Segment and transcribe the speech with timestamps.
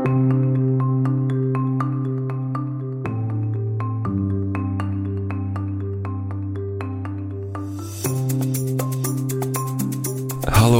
[0.00, 0.08] Hallo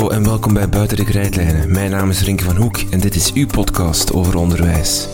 [0.08, 1.72] en welkom bij Buiten de Krijtlijnen.
[1.72, 5.08] Mijn naam is Rinke van Hoek en dit is uw podcast over onderwijs.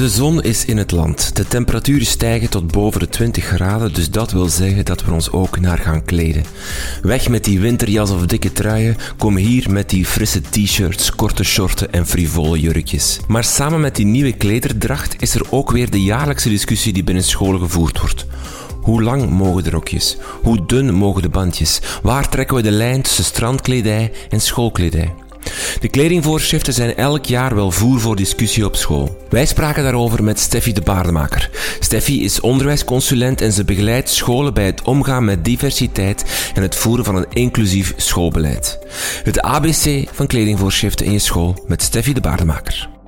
[0.00, 1.36] De zon is in het land.
[1.36, 5.30] De temperaturen stijgen tot boven de 20 graden, dus dat wil zeggen dat we ons
[5.30, 6.44] ook naar gaan kleden.
[7.02, 11.92] Weg met die winterjas of dikke truien, kom hier met die frisse t-shirts, korte shorten
[11.92, 13.20] en frivole jurkjes.
[13.28, 17.24] Maar samen met die nieuwe klederdracht is er ook weer de jaarlijkse discussie die binnen
[17.24, 18.26] scholen gevoerd wordt.
[18.80, 20.16] Hoe lang mogen de rokjes?
[20.42, 21.80] Hoe dun mogen de bandjes?
[22.02, 25.14] Waar trekken we de lijn tussen strandkledij en schoolkledij?
[25.80, 29.16] De kledingvoorschriften zijn elk jaar wel voer voor discussie op school.
[29.28, 31.50] Wij spraken daarover met Steffi de Baardemaker.
[31.80, 37.04] Steffi is onderwijsconsulent en ze begeleidt scholen bij het omgaan met diversiteit en het voeren
[37.04, 38.78] van een inclusief schoolbeleid.
[39.24, 42.99] Het ABC van kledingvoorschriften in je school met Steffi de Baardemaker.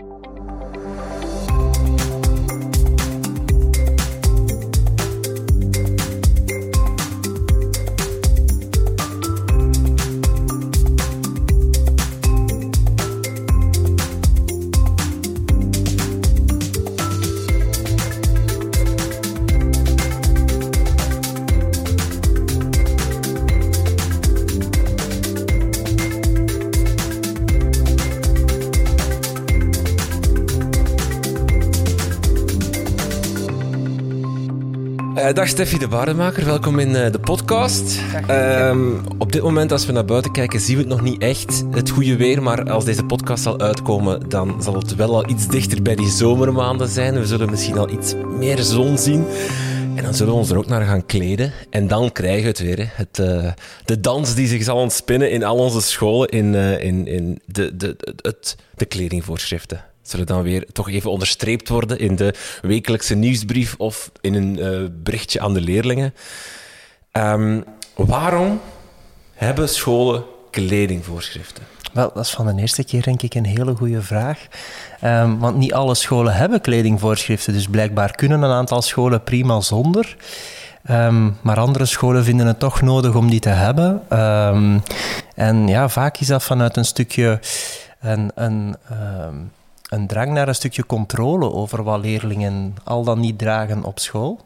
[35.34, 38.00] Dag Steffi de Baardemaker, welkom in uh, de podcast.
[38.30, 41.64] Um, op dit moment, als we naar buiten kijken, zien we het nog niet echt,
[41.70, 42.42] het goede weer.
[42.42, 46.08] Maar als deze podcast zal uitkomen, dan zal het wel al iets dichter bij die
[46.08, 47.14] zomermaanden zijn.
[47.14, 49.26] We zullen misschien al iets meer zon zien.
[49.94, 51.52] En dan zullen we ons er ook naar gaan kleden.
[51.70, 52.90] En dan krijgen we het weer.
[52.94, 53.52] Het, uh,
[53.84, 57.96] de dans die zich zal ontspinnen in al onze scholen, in, in, in de, de,
[58.16, 64.10] het, de kledingvoorschriften zullen dan weer toch even onderstreept worden in de wekelijkse nieuwsbrief of
[64.20, 66.14] in een uh, berichtje aan de leerlingen.
[67.12, 67.64] Um,
[67.94, 68.60] waarom
[69.34, 71.62] hebben scholen kledingvoorschriften?
[71.92, 74.46] Wel, dat is van de eerste keer denk ik een hele goede vraag.
[75.04, 80.16] Um, want niet alle scholen hebben kledingvoorschriften, dus blijkbaar kunnen een aantal scholen prima zonder.
[80.90, 84.02] Um, maar andere scholen vinden het toch nodig om die te hebben.
[85.34, 87.40] en ja, vaak is dat vanuit een stukje
[88.00, 88.76] een, een
[89.92, 94.40] een drang naar een stukje controle over wat leerlingen al dan niet dragen op school.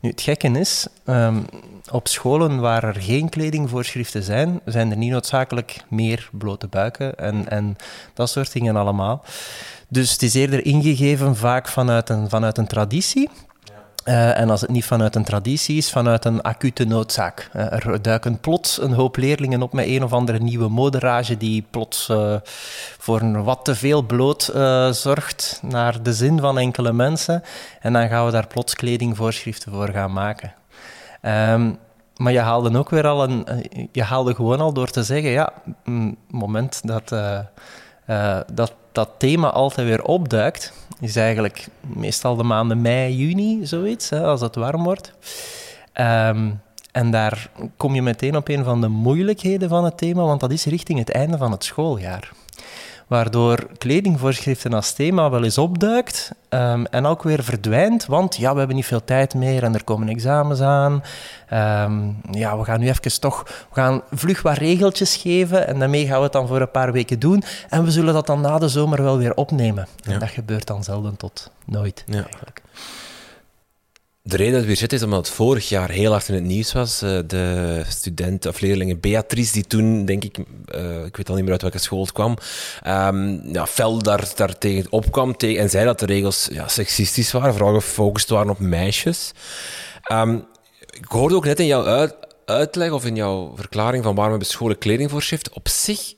[0.00, 1.44] Nu, het gekke is, um,
[1.90, 7.48] op scholen waar er geen kledingvoorschriften zijn, zijn er niet noodzakelijk meer blote buiken en,
[7.48, 7.76] en
[8.14, 9.24] dat soort dingen allemaal.
[9.88, 13.30] Dus het is eerder ingegeven vaak vanuit een, vanuit een traditie.
[14.08, 17.50] Uh, en als het niet vanuit een traditie is, vanuit een acute noodzaak.
[17.56, 21.66] Uh, er duiken plots een hoop leerlingen op met een of andere nieuwe moderage die
[21.70, 22.34] plots uh,
[22.98, 24.42] voor een wat te veel bloot
[24.90, 27.42] zorgt naar de zin van enkele mensen.
[27.80, 30.54] En dan gaan we daar plots kledingvoorschriften voor gaan maken.
[31.22, 31.78] Um,
[32.16, 33.46] maar je haalde ook weer al een...
[33.92, 35.52] Je haalde gewoon al door te zeggen, ja,
[35.84, 37.08] het moment dat,
[38.52, 44.24] dat dat thema altijd weer opduikt, is eigenlijk meestal de maanden mei, juni, zoiets, hè,
[44.24, 45.12] als het warm wordt.
[45.94, 46.60] Um,
[46.92, 50.50] en daar kom je meteen op een van de moeilijkheden van het thema, want dat
[50.50, 52.32] is richting het einde van het schooljaar
[53.08, 58.58] waardoor kledingvoorschriften als thema wel eens opduikt um, en ook weer verdwijnt, want ja, we
[58.58, 61.02] hebben niet veel tijd meer en er komen examens aan.
[61.52, 66.06] Um, ja, we gaan nu even toch, we gaan vlug wat regeltjes geven en daarmee
[66.06, 68.58] gaan we het dan voor een paar weken doen en we zullen dat dan na
[68.58, 69.86] de zomer wel weer opnemen.
[69.96, 70.12] Ja.
[70.12, 72.22] En dat gebeurt dan zelden tot nooit ja.
[72.22, 72.62] eigenlijk.
[74.28, 76.44] De reden dat we hier zitten is omdat het vorig jaar heel hard in het
[76.44, 77.02] nieuws was.
[77.02, 80.38] Eh, de student of leerlingen Beatrice, die toen, denk ik,
[80.74, 82.36] uh, ik weet al niet meer uit welke school het kwam,
[82.86, 87.32] um, ja, fel daar, daar tegen opkwam tegen, en zei dat de regels ja, seksistisch
[87.32, 89.32] waren, vooral gefocust waren op meisjes.
[90.12, 90.46] Um,
[90.90, 92.14] ik hoorde ook net in jouw uit,
[92.44, 95.50] uitleg of in jouw verklaring van waarom we scholen kledingvoorschrift.
[95.50, 96.14] Op zich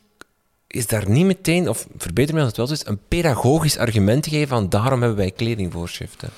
[0.72, 4.22] is daar niet meteen, of verbeter me als het wel zo is, een pedagogisch argument
[4.22, 6.28] te geven van daarom hebben wij kledingvoorschriften?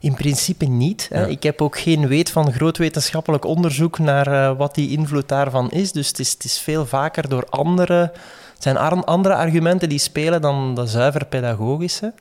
[0.00, 1.10] In principe niet.
[1.28, 5.70] Ik heb ook geen weet van groot wetenschappelijk onderzoek naar uh, wat die invloed daarvan
[5.70, 5.92] is.
[5.92, 8.12] Dus het is, het is veel vaker door andere...
[8.52, 12.12] Het zijn andere argumenten die spelen dan de zuiver pedagogische.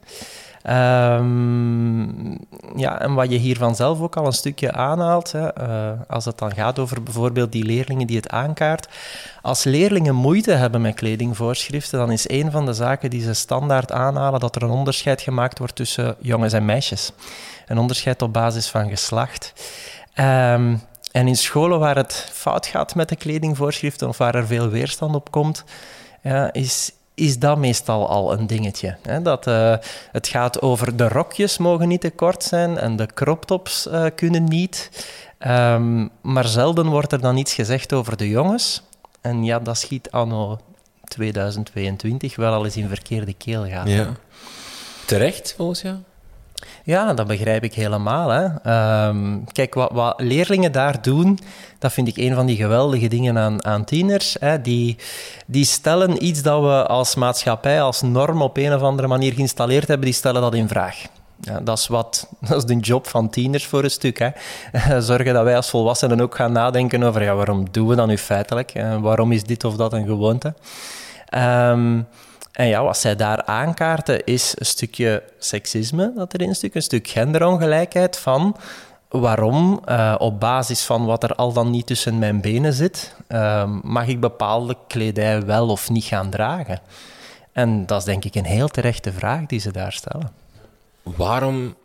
[0.70, 2.38] Um,
[2.76, 6.38] ja, en wat je hier vanzelf ook al een stukje aanhaalt, hè, uh, als het
[6.38, 8.88] dan gaat over bijvoorbeeld die leerlingen die het aankaart.
[9.42, 13.92] Als leerlingen moeite hebben met kledingvoorschriften, dan is een van de zaken die ze standaard
[13.92, 17.12] aanhalen dat er een onderscheid gemaakt wordt tussen jongens en meisjes.
[17.68, 19.54] Een onderscheid op basis van geslacht.
[20.20, 20.82] Um,
[21.12, 25.16] en in scholen waar het fout gaat met de kledingvoorschriften of waar er veel weerstand
[25.16, 25.64] op komt,
[26.22, 28.98] ja, is, is dat meestal al een dingetje.
[29.02, 29.22] Hè?
[29.22, 29.76] Dat, uh,
[30.12, 34.44] het gaat over de rokjes mogen niet te kort zijn en de croptops uh, kunnen
[34.44, 34.90] niet.
[35.48, 38.84] Um, maar zelden wordt er dan iets gezegd over de jongens.
[39.22, 40.60] En ja, dat schiet anno
[41.04, 43.88] 2022 wel al eens in verkeerde keel gaan.
[43.88, 44.08] Ja.
[45.06, 45.84] Terecht, volgens?
[46.84, 48.30] Ja, dat begrijp ik helemaal.
[48.30, 48.44] Hè.
[49.08, 51.40] Um, kijk, wat, wat, leerlingen daar doen,
[51.80, 54.36] dat vind ik een van die geweldige dingen aan, aan tieners.
[54.40, 54.62] Hè.
[54.62, 54.98] Die,
[55.46, 59.88] die stellen iets dat we als maatschappij, als norm op een of andere manier geïnstalleerd
[59.88, 61.06] hebben, die stellen dat in vraag.
[61.42, 64.20] Ja, dat, is wat, dat is de job van tieners voor een stuk.
[64.20, 64.32] Hè.
[65.02, 68.18] Zorgen dat wij als volwassenen ook gaan nadenken over ja, waarom doen we dat nu
[68.18, 68.74] feitelijk?
[69.02, 70.54] waarom is dit of dat een gewoonte?
[71.36, 72.08] Um,
[72.62, 77.08] en ja, wat zij daar aankaarten is een stukje seksisme dat erin zit, een stuk
[77.08, 78.56] genderongelijkheid van
[79.10, 83.70] waarom, uh, op basis van wat er al dan niet tussen mijn benen zit, uh,
[83.82, 86.80] mag ik bepaalde kledij wel of niet gaan dragen?
[87.52, 90.32] En dat is denk ik een heel terechte vraag die ze daar stellen.
[91.04, 91.76] Waarom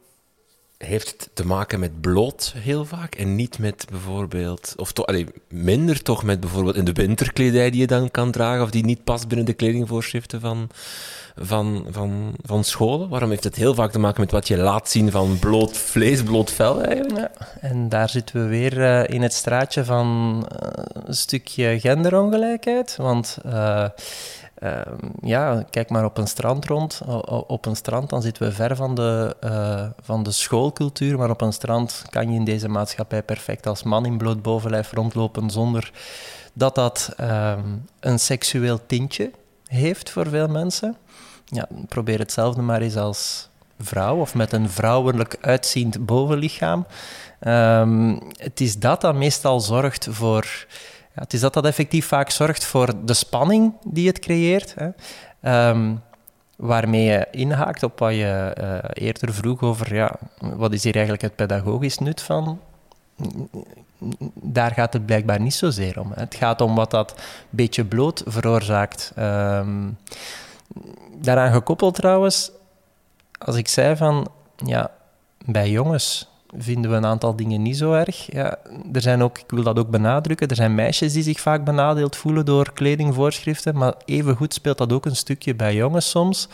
[0.79, 5.27] heeft het te maken met bloot heel vaak en niet met bijvoorbeeld, of to, allee,
[5.49, 9.05] minder toch met bijvoorbeeld in de winterkledij die je dan kan dragen of die niet
[9.05, 10.69] past binnen de kledingvoorschriften van,
[11.37, 13.09] van, van, van scholen?
[13.09, 16.23] Waarom heeft het heel vaak te maken met wat je laat zien van bloot vlees,
[16.23, 17.31] bloot vel eigenlijk?
[17.39, 22.97] Ja, en daar zitten we weer uh, in het straatje van uh, een stukje genderongelijkheid,
[22.97, 23.39] want...
[23.47, 23.89] Uh,
[24.63, 24.81] uh,
[25.21, 27.01] ja, kijk maar op een strand rond.
[27.47, 31.41] op een strand dan zitten we ver van de, uh, van de schoolcultuur, maar op
[31.41, 35.93] een strand kan je in deze maatschappij perfect als man in bloot bovenlijf rondlopen zonder
[36.53, 37.53] dat dat uh,
[38.01, 39.31] een seksueel tintje
[39.67, 40.97] heeft voor veel mensen.
[41.45, 43.49] Ja, probeer hetzelfde maar eens als
[43.79, 46.87] vrouw of met een vrouwelijk uitziend bovenlichaam.
[47.41, 50.67] Ehm, het is dat dat meestal zorgt voor
[51.17, 54.75] ja, het is dat dat effectief vaak zorgt voor de spanning die het creëert.
[54.75, 54.89] Hè.
[55.69, 56.03] Um,
[56.57, 61.23] waarmee je inhaakt op wat je uh, eerder vroeg over ja, wat is hier eigenlijk
[61.23, 62.61] het pedagogisch nut van.
[64.35, 66.13] Daar gaat het blijkbaar niet zozeer om.
[66.15, 67.21] Het gaat om wat dat
[67.51, 69.13] beetje bloot veroorzaakt.
[69.19, 69.99] Um,
[71.15, 72.51] daaraan gekoppeld trouwens,
[73.39, 74.91] als ik zei van ja,
[75.45, 78.33] bij jongens vinden we een aantal dingen niet zo erg.
[78.33, 78.59] Ja,
[78.93, 82.17] er zijn ook, ik wil dat ook benadrukken, er zijn meisjes die zich vaak benadeeld
[82.17, 86.49] voelen door kledingvoorschriften, maar evengoed speelt dat ook een stukje bij jongens soms.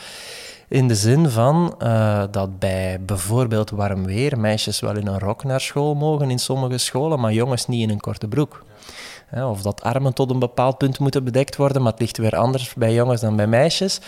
[0.68, 5.44] In de zin van uh, dat bij bijvoorbeeld warm weer meisjes wel in een rok
[5.44, 8.64] naar school mogen in sommige scholen, maar jongens niet in een korte broek.
[9.34, 12.74] of dat armen tot een bepaald punt moeten bedekt worden, maar het ligt weer anders
[12.74, 14.00] bij jongens dan bij meisjes.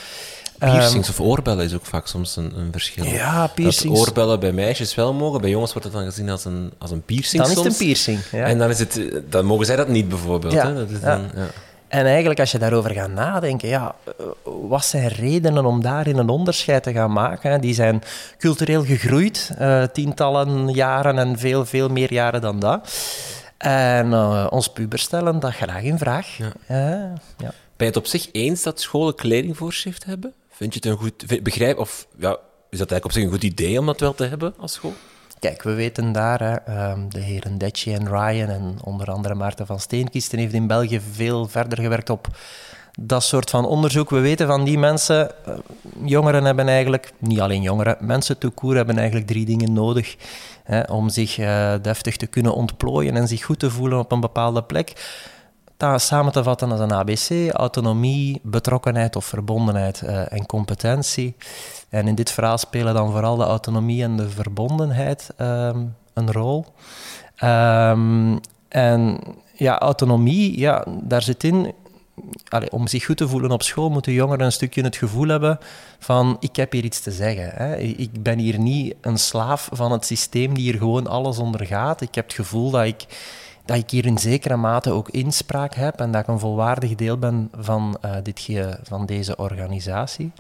[0.59, 3.05] Piercings of oorbellen is ook vaak soms een, een verschil.
[3.05, 3.99] Ja, piercings.
[3.99, 6.91] Dat oorbellen bij meisjes wel mogen, bij jongens wordt het dan gezien als een, als
[6.91, 8.45] een piercing Dan is het een piercing, ja.
[8.45, 10.53] En dan, is het, dan mogen zij dat niet bijvoorbeeld.
[10.53, 10.67] Ja.
[10.67, 10.75] Hè?
[10.75, 11.17] Dat is Ja.
[11.17, 11.47] dan, ja.
[11.89, 13.95] En eigenlijk, als je daarover gaat nadenken, ja,
[14.43, 17.51] wat zijn redenen om daarin een onderscheid te gaan maken?
[17.51, 17.59] hè?
[17.59, 18.03] Die zijn
[18.39, 22.93] cultureel gegroeid, eh, tientallen jaren en veel, veel meer jaren dan dat.
[23.59, 26.37] En eh, ons pubers stellen dat graag in vraag.
[26.37, 26.53] Ja.
[27.39, 27.53] Ja.
[27.77, 30.33] Ben je het op zich eens dat scholen kledingvoorschrift hebben?
[30.55, 31.43] Vind je het een goed...
[31.43, 32.39] Begrijp, of ja,
[32.71, 34.95] is dat eigenlijk op zich een goed idee om dat wel te hebben als school?
[35.39, 39.67] Kijk, we weten daar, hè, ehm, de heren Detje en Ryan en onder andere Maarten
[39.67, 42.29] van Steenkisten heeft in België veel verder gewerkt op
[43.01, 44.11] dat soort van onderzoek.
[44.11, 45.55] We weten van die mensen, eh,
[46.05, 50.17] jongeren hebben eigenlijk, niet alleen jongeren, mensen court hebben eigenlijk drie dingen nodig
[50.65, 54.21] hè, om zich eh, deftig te kunnen ontplooien en zich goed te voelen op een
[54.21, 54.93] bepaalde plek.
[55.79, 61.37] Samen te vatten als een ABC, autonomie, betrokkenheid of verbondenheid eh, en competentie.
[61.89, 66.65] En in dit verhaal spelen dan vooral de autonomie en de verbondenheid ehm, een rol.
[67.37, 68.37] Ehm,
[68.69, 69.21] en
[69.55, 71.73] ja, autonomie, ja, daar zit in.
[72.71, 75.59] om zich goed te voelen op school moeten jongeren een stukje het gevoel hebben
[75.99, 77.51] van ik heb hier iets te zeggen.
[77.55, 77.77] Hè.
[77.77, 82.01] Ik ben hier niet een slaaf van het systeem die hier gewoon alles ondergaat.
[82.01, 83.07] Ik heb het gevoel dat ik,
[83.65, 87.19] dat ik hier in zekere mate ook inspraak heb en dat ik een volwaardig deel
[87.19, 88.49] ben van, eh, dit,
[88.83, 90.33] van deze organisatie.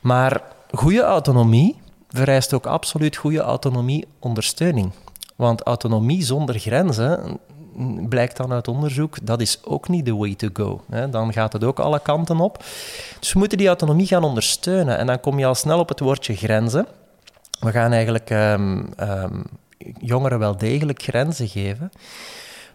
[0.00, 0.42] Maar
[0.72, 1.76] goede autonomie
[2.08, 4.92] vereist ook absoluut goede autonomie-ondersteuning.
[5.36, 7.38] Want autonomie zonder grenzen,
[7.74, 10.80] mm, blijkt dan uit onderzoek, dat is ook niet the way to go.
[11.10, 12.64] Dan gaat het ook alle kanten op.
[13.18, 14.98] Dus we moeten die autonomie gaan ondersteunen.
[14.98, 16.86] En dan kom je al snel op het woordje grenzen.
[17.60, 19.40] We gaan eigenlijk ehm, ehm,
[19.98, 21.90] jongeren wel degelijk grenzen geven.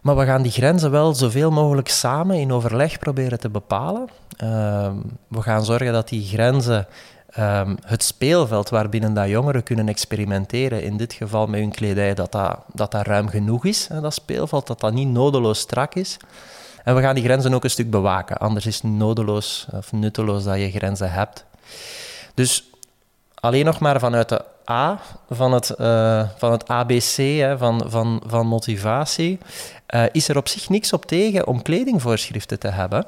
[0.01, 4.09] Maar we gaan die grenzen wel zoveel mogelijk samen in overleg proberen te bepalen.
[4.37, 4.95] Ehm,
[5.27, 6.87] we gaan zorgen dat die grenzen
[7.29, 12.31] ehm, het speelveld waarbinnen dat jongeren kunnen experimenteren, in dit geval met hun kledij, dat
[12.31, 16.17] dat, dat, ruim genoeg is, hè, dat speelveld, dat dat niet nodeloos strak is.
[16.83, 20.43] En we gaan die grenzen ook een stuk bewaken, anders is het nodeloos of nutteloos
[20.43, 21.45] dat je grenzen hebt.
[22.33, 22.69] Dus
[23.33, 28.21] alleen nog maar vanuit de A van het, uh, van het ABC, hè, van, van,
[28.25, 29.39] van motivatie,
[29.95, 33.05] uh, is er op zich niks op tegen om kledingvoorschriften te hebben.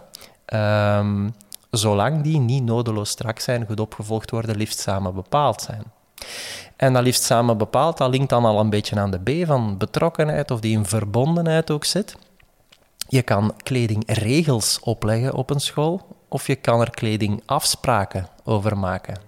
[0.53, 1.35] Um,
[1.71, 5.83] zolang die niet nodeloos strak zijn, goed opgevolgd worden, liefst samen bepaald zijn.
[6.75, 9.77] En dat liefst samen bepaald, dat linkt dan al een beetje aan de B van
[9.77, 12.15] betrokkenheid of die in verbondenheid ook zit.
[13.07, 19.19] Je kan kledingregels opleggen op een school of je kan er kledingafspraken over maken.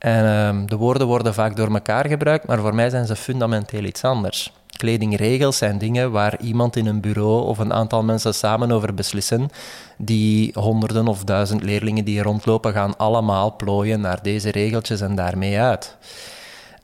[0.00, 4.04] Uh, de woorden worden vaak door elkaar gebruikt, maar voor mij zijn ze fundamenteel iets
[4.04, 4.52] anders.
[4.76, 9.48] Kledingregels zijn dingen waar iemand in een bureau of een aantal mensen samen over beslissen.
[9.96, 15.60] Die honderden of duizend leerlingen die rondlopen gaan allemaal plooien naar deze regeltjes en daarmee
[15.60, 15.96] uit.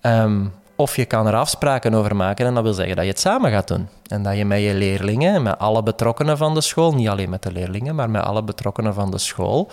[0.03, 3.21] Um, of je kan er afspraken over maken en dat wil zeggen dat je het
[3.21, 3.89] samen gaat doen.
[4.07, 7.43] En dat je met je leerlingen, met alle betrokkenen van de school, niet alleen met
[7.43, 9.71] de leerlingen, maar met alle betrokkenen van de school,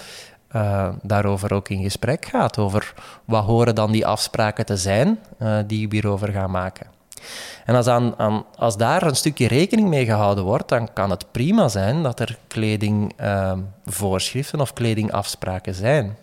[0.55, 2.57] uh, daarover ook in gesprek gaat.
[2.57, 2.93] Over
[3.25, 6.87] wat horen dan die afspraken te zijn uh, die we hierover gaan maken.
[7.65, 8.15] En als, aan,
[8.55, 12.37] als daar een stukje rekening mee gehouden wordt, dan kan het prima zijn dat er
[12.47, 16.17] kledingvoorschriften uh, of kledingafspraken zijn.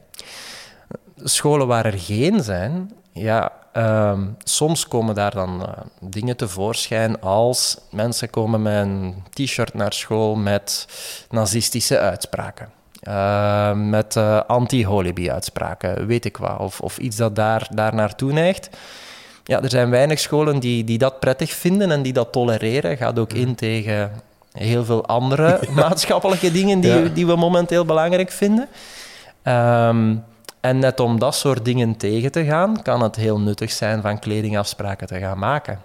[1.16, 5.68] Scholen waar er geen zijn, ja, Um, soms komen daar dan uh,
[6.00, 10.88] dingen tevoorschijn als mensen komen met een t-shirt naar school met
[11.30, 12.68] nazistische uitspraken.
[13.08, 16.58] Uh, met uh, anti-holibi-uitspraken, weet ik wat.
[16.58, 18.70] Of, of iets dat daar, daar naartoe neigt.
[19.44, 22.96] Ja, er zijn weinig scholen die, die dat prettig vinden en die dat tolereren.
[22.96, 24.10] Gaat ook in tegen
[24.52, 27.08] heel veel andere maatschappelijke dingen die, ja.
[27.08, 28.68] die we momenteel belangrijk vinden.
[29.44, 30.24] Um,
[30.60, 34.18] en net om dat soort dingen tegen te gaan, kan het heel nuttig zijn van
[34.18, 35.80] kledingafspraken te gaan maken.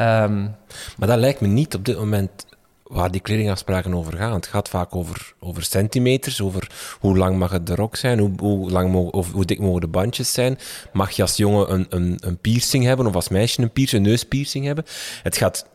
[0.00, 0.56] Um,
[0.96, 2.46] maar dat lijkt me niet op dit moment
[2.92, 4.32] waar die kledingafspraken over gaan.
[4.32, 6.70] Het gaat vaak over, over centimeters, over
[7.00, 9.80] hoe lang mag het de rok zijn, hoe, hoe, lang mogen, of hoe dik mogen
[9.80, 10.58] de bandjes zijn.
[10.92, 14.64] Mag je als jongen een, een, een piercing hebben of als meisje een piercing, neuspiercing
[14.64, 14.84] hebben?
[15.22, 15.66] Het gaat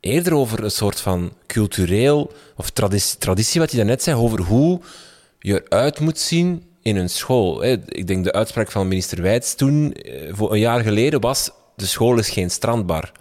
[0.00, 4.80] eerder over een soort van cultureel of traditie, traditie wat je daarnet zei, over hoe
[5.38, 7.64] je eruit moet zien in een school.
[7.64, 12.18] Ik denk de uitspraak van minister Wijts toen, eh, een jaar geleden, was: de school
[12.18, 13.12] is geen strandbar.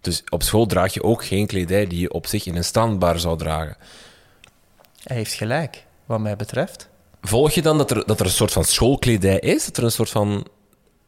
[0.00, 3.20] Dus op school draag je ook geen kledij die je op zich in een strandbar
[3.20, 3.76] zou dragen.
[5.02, 6.88] Hij heeft gelijk, wat mij betreft.
[7.22, 9.64] Volg je dan dat er, dat er een soort van schoolkledij is?
[9.64, 10.46] Dat er een soort van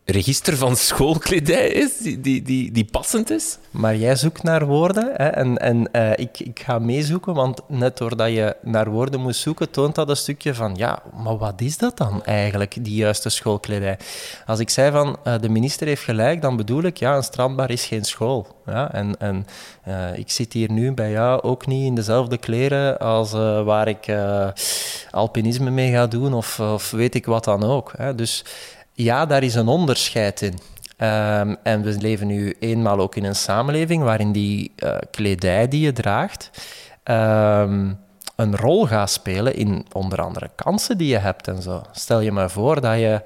[0.04, 3.58] register van schoolkledij is, die, die, die, passend is.
[3.70, 7.96] Maar jij zoekt naar woorden hè, en, en uh, ik, ik ga meezoeken, want net
[7.98, 11.78] doordat je naar woorden moet zoeken, toont dat een stukje van, ja, maar wat is
[11.78, 13.98] dat dan eigenlijk, die juiste schoolkledij?
[14.46, 17.70] Als ik zei van, uh, de minister heeft gelijk, dan bedoel ik, ja, een strandbar
[17.70, 18.46] is geen school.
[18.66, 18.92] Ja?
[18.92, 19.46] En, en
[19.88, 23.32] uh, ik zit hier nu bij jou ook niet in dezelfde kleren als
[23.64, 24.14] waar ik
[25.10, 27.92] alpinisme mee ga doen of, of weet ik wat dan ook.
[27.96, 28.14] Hè.
[28.14, 28.44] Dus
[28.92, 30.58] ja, daar is een onderscheid in.
[30.98, 35.80] Um, en we leven nu eenmaal ook in een samenleving waarin die uh, kledij die
[35.80, 36.50] je draagt
[37.04, 37.98] um,
[38.36, 41.82] een rol gaat spelen in onder andere kansen die je hebt en zo.
[41.92, 43.22] Stel je maar voor dat je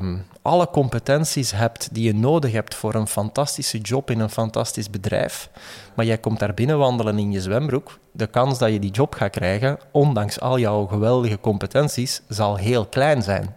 [0.00, 4.90] um, alle competenties hebt die je nodig hebt voor een fantastische job in een fantastisch
[4.90, 5.50] bedrijf,
[5.94, 7.98] maar jij komt daar binnen wandelen in je zwembroek.
[8.12, 12.86] De kans dat je die job gaat krijgen, ondanks al jouw geweldige competenties, zal heel
[12.86, 13.56] klein zijn.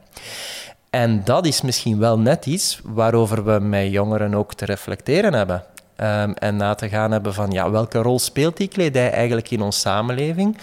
[0.94, 5.64] En dat is misschien wel net iets waarover we met jongeren ook te reflecteren hebben.
[5.98, 9.62] Um, en na te gaan hebben van ja, welke rol speelt die kledij eigenlijk in
[9.62, 10.58] onze samenleving?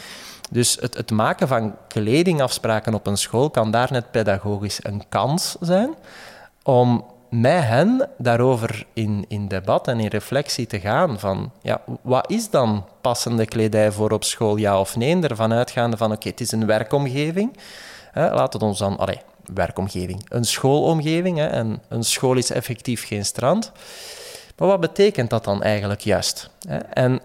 [0.51, 5.57] Dus het, het maken van kledingafspraken op een school kan daar net pedagogisch een kans
[5.61, 5.95] zijn
[6.63, 12.31] om met hen daarover in, in debat en in reflectie te gaan van ja, wat
[12.31, 15.21] is dan passende kledij voor op school, ja of nee?
[15.21, 17.57] Ervan uitgaande van oké, het is een werkomgeving.
[18.11, 18.97] Hè, laat het ons dan...
[18.97, 19.21] Allee,
[19.55, 20.27] werkomgeving.
[20.29, 23.73] Een schoolomgeving, hè, en een school is effectief geen strand.
[24.57, 26.51] Maar wat betekent dat dan eigenlijk juist?
[26.69, 26.77] Hè?
[26.77, 27.21] En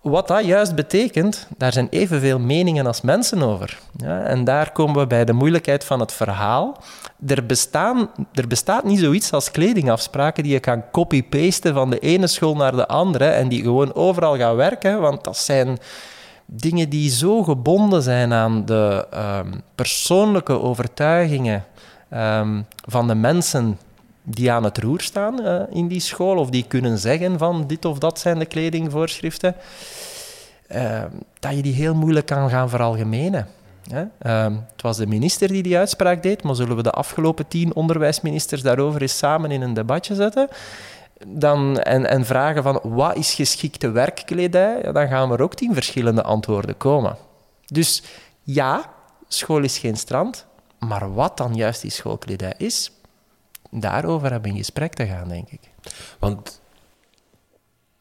[0.00, 3.78] wat dat juist betekent, daar zijn evenveel meningen als mensen over.
[3.96, 6.82] Ja, en daar komen we bij de moeilijkheid van het verhaal.
[7.26, 12.26] Er, bestaan, er bestaat niet zoiets als kledingafspraken die je kan copy-pasten van de ene
[12.26, 15.78] school naar de andere en die gewoon overal gaan werken, want dat zijn
[16.46, 21.64] dingen die zo gebonden zijn aan de um, persoonlijke overtuigingen
[22.12, 23.78] um, van de mensen
[24.22, 27.84] die aan het roer staan uh, in die school, of die kunnen zeggen van dit
[27.84, 29.54] of dat zijn de kledingvoorschriften,
[30.74, 31.02] uh,
[31.38, 33.48] dat je die heel moeilijk kan gaan veralgemenen.
[33.90, 34.04] Hè?
[34.18, 37.74] Ehm, het was de minister die die uitspraak deed, maar zullen we de afgelopen tien
[37.74, 40.48] onderwijsministers daarover eens samen in een debatje zetten?
[41.26, 45.74] Dan, en, en vragen van wat is geschikte werkkledij, ja, dan gaan er ook tien
[45.74, 47.16] verschillende antwoorden komen.
[47.66, 48.02] Dus
[48.42, 48.92] ja,
[49.28, 50.46] school is geen strand,
[50.78, 52.90] maar wat dan juist die schoolkledij is,
[53.70, 55.60] daarover hebben we in gesprek te gaan, denk ik.
[56.18, 56.60] Want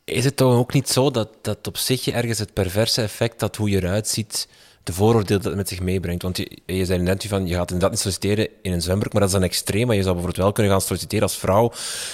[0.04, 3.56] is het toch ook niet zo dat, dat op zich ergens het perverse effect dat
[3.56, 4.48] hoe je eruit ziet,
[4.86, 6.24] de vooroordeel dat het met zich meebrengt?
[6.24, 9.22] Want je, je zei net van, je gaat inderdaad niet solliciteren in een zwembroek, maar
[9.22, 9.88] dat is een extreem.
[9.88, 11.72] Maar je zou bijvoorbeeld wel kunnen gaan solliciteren als vrouw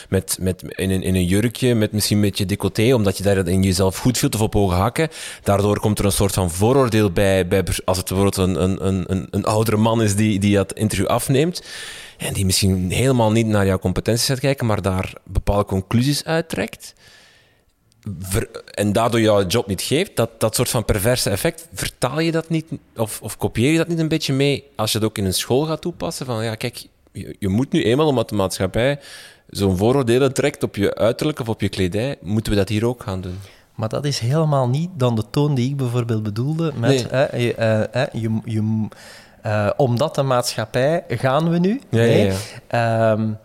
[0.09, 3.47] met, met, in, een, in een jurkje, met misschien een beetje decolleté, omdat je daar
[3.47, 5.09] in jezelf goed voelt of op hoge hakken.
[5.43, 9.27] Daardoor komt er een soort van vooroordeel bij, bij als het bijvoorbeeld een, een, een,
[9.29, 11.63] een oudere man is die, die dat interview afneemt.
[12.17, 16.93] En die misschien helemaal niet naar jouw competenties gaat kijken, maar daar bepaalde conclusies uittrekt
[18.71, 22.49] en daardoor jouw job niet geeft, dat, dat soort van perverse effect, vertaal je dat
[22.49, 22.65] niet
[22.95, 25.33] of, of kopieer je dat niet een beetje mee als je het ook in een
[25.33, 26.25] school gaat toepassen?
[26.25, 28.99] Van ja, kijk, je, je moet nu eenmaal omdat de maatschappij
[29.49, 33.03] zo'n vooroordelen trekt op je uiterlijk of op je kledij, moeten we dat hier ook
[33.03, 33.39] gaan doen?
[33.75, 37.55] Maar dat is helemaal niet dan de toon die ik bijvoorbeeld bedoelde met je,
[37.93, 38.87] uh, je, je
[39.45, 41.81] uh, omdat de maatschappij gaan we nu.
[41.89, 42.25] Ja, nee.
[42.25, 42.35] ja,
[42.69, 43.11] ja.
[43.11, 43.37] Um,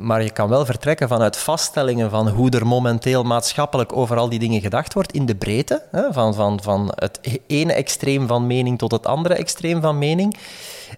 [0.00, 4.38] maar je kan wel vertrekken vanuit vaststellingen van hoe er momenteel maatschappelijk over al die
[4.38, 5.82] dingen gedacht wordt in de breedte.
[5.90, 10.36] Hè, van, van, van het ene extreem van mening tot het andere extreem van mening.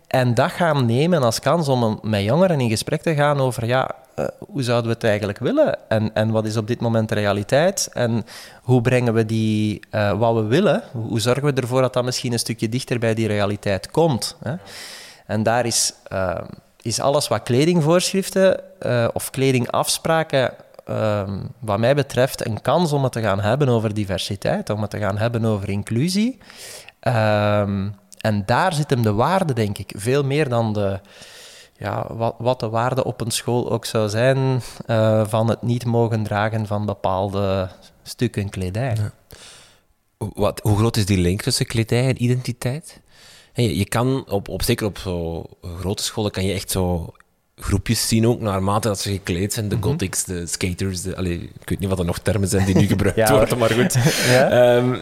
[0.07, 3.91] En dat gaan nemen als kans om met jongeren in gesprek te gaan over ja,
[4.19, 5.79] uh, hoe zouden we het eigenlijk willen?
[5.89, 7.89] En, en wat is op dit moment de realiteit?
[7.93, 8.25] En
[8.63, 10.83] hoe brengen we die, uh, wat we willen?
[10.93, 14.37] Hoe zorgen we ervoor dat dat misschien een stukje dichter bij die realiteit komt?
[14.43, 14.55] Hè?
[15.27, 15.93] En daar is...
[16.13, 16.39] Uh,
[16.89, 20.55] is alles wat kledingvoorschriften uh, of kledingafspraken,
[20.89, 21.23] uh,
[21.59, 24.99] wat mij betreft, een kans om het te gaan hebben over diversiteit, om het te
[24.99, 26.39] gaan hebben over inclusie.
[27.01, 31.01] Um, en daar zit hem de waarde, denk ik, veel meer dan de,
[31.77, 35.85] ja, wat, wat de waarde op een school ook zou zijn uh, van het niet
[35.85, 37.69] mogen dragen van bepaalde
[38.03, 38.97] stukken kledij.
[40.17, 43.01] Wat, hoe groot is die link tussen kledij en identiteit?
[43.63, 45.45] Je kan op, op, zeker op zo
[45.81, 47.13] grote scholen kan je echt zo
[47.57, 49.69] groepjes zien ook, naarmate dat ze gekleed zijn.
[49.69, 49.91] De mm -hmm.
[49.91, 51.11] gothics, de skaters, de,
[51.61, 53.93] ik weet niet wat er nog termen zijn die nu gebruikt ja, worden, maar goed.
[54.33, 54.77] ja?
[54.77, 54.95] um,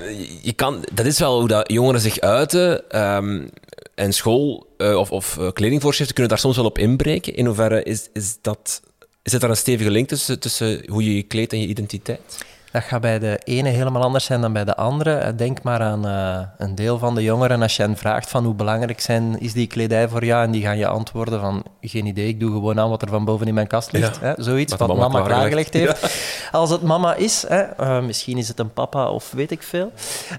[0.43, 3.01] je kan, dat is wel hoe dat jongeren zich uiten.
[3.03, 3.49] Um,
[3.95, 7.35] en school uh, of, of uh, kledingvoorschriften kunnen daar soms wel op inbreken.
[7.35, 8.83] In hoeverre is, is, dat,
[9.23, 12.45] is er een stevige link tussen, tussen hoe je je kleedt en je identiteit?
[12.77, 15.35] Dat gaat bij de ene helemaal anders zijn dan bij de andere.
[15.35, 18.55] Denk maar aan uh, een deel van de jongeren, als je hen vraagt van hoe
[18.55, 20.45] belangrijk zijn, is die kledij voor jou?
[20.45, 23.25] En die gaan je antwoorden van, geen idee, ik doe gewoon aan wat er van
[23.25, 24.19] boven in mijn kast ligt.
[24.21, 24.27] Ja.
[24.27, 24.43] Hè?
[24.43, 26.01] Zoiets wat, wat mama, klaargelegd heeft.
[26.01, 26.59] Ja.
[26.59, 29.93] Als het mama is, hè, uh, misschien is het een papa of weet ik veel.
[30.31, 30.39] Uh,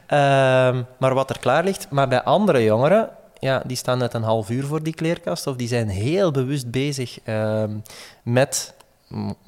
[0.98, 1.88] maar wat er klaar ligt.
[1.90, 5.56] Maar bij andere jongeren, ja, die staan net een half uur voor die kleerkast of
[5.56, 7.72] die zijn heel bewust bezig ehm,
[8.24, 8.74] met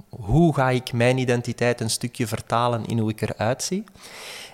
[0.09, 3.83] hoe ga ik mijn identiteit een stukje vertalen in hoe ik eruit zie.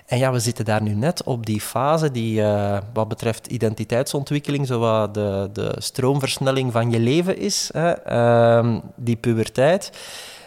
[0.05, 4.67] En ja, we zitten daar nu net op die fase die uh, wat betreft identiteitsontwikkeling,
[4.67, 9.91] zo de, de stroomversnelling van je leven is, hè, uh, die puberteit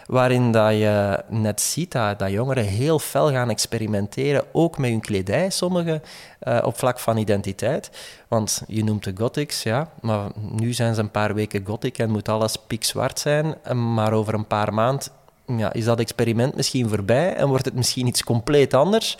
[0.09, 5.49] waarin dat je net ziet dat, jongeren heel fel gaan experimenteren, ook met hun kledij,
[5.49, 6.01] sommigen,
[6.43, 7.91] uh, op vlak van identiteit.
[8.27, 12.09] Want je noemt de gothics, ja, maar nu zijn ze een paar weken gothic en
[12.09, 13.55] moet alles pikzwart zijn,
[13.93, 15.07] maar over een paar maanden
[15.45, 19.17] ja, is dat experiment misschien voorbij en wordt het misschien iets compleet anders.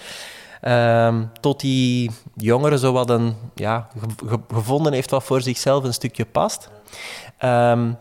[0.62, 3.88] Uh, tot die jongeren zo wat een, ja,
[4.54, 6.70] gevonden heeft wat voor zichzelf een stukje past.
[7.44, 7.98] Um,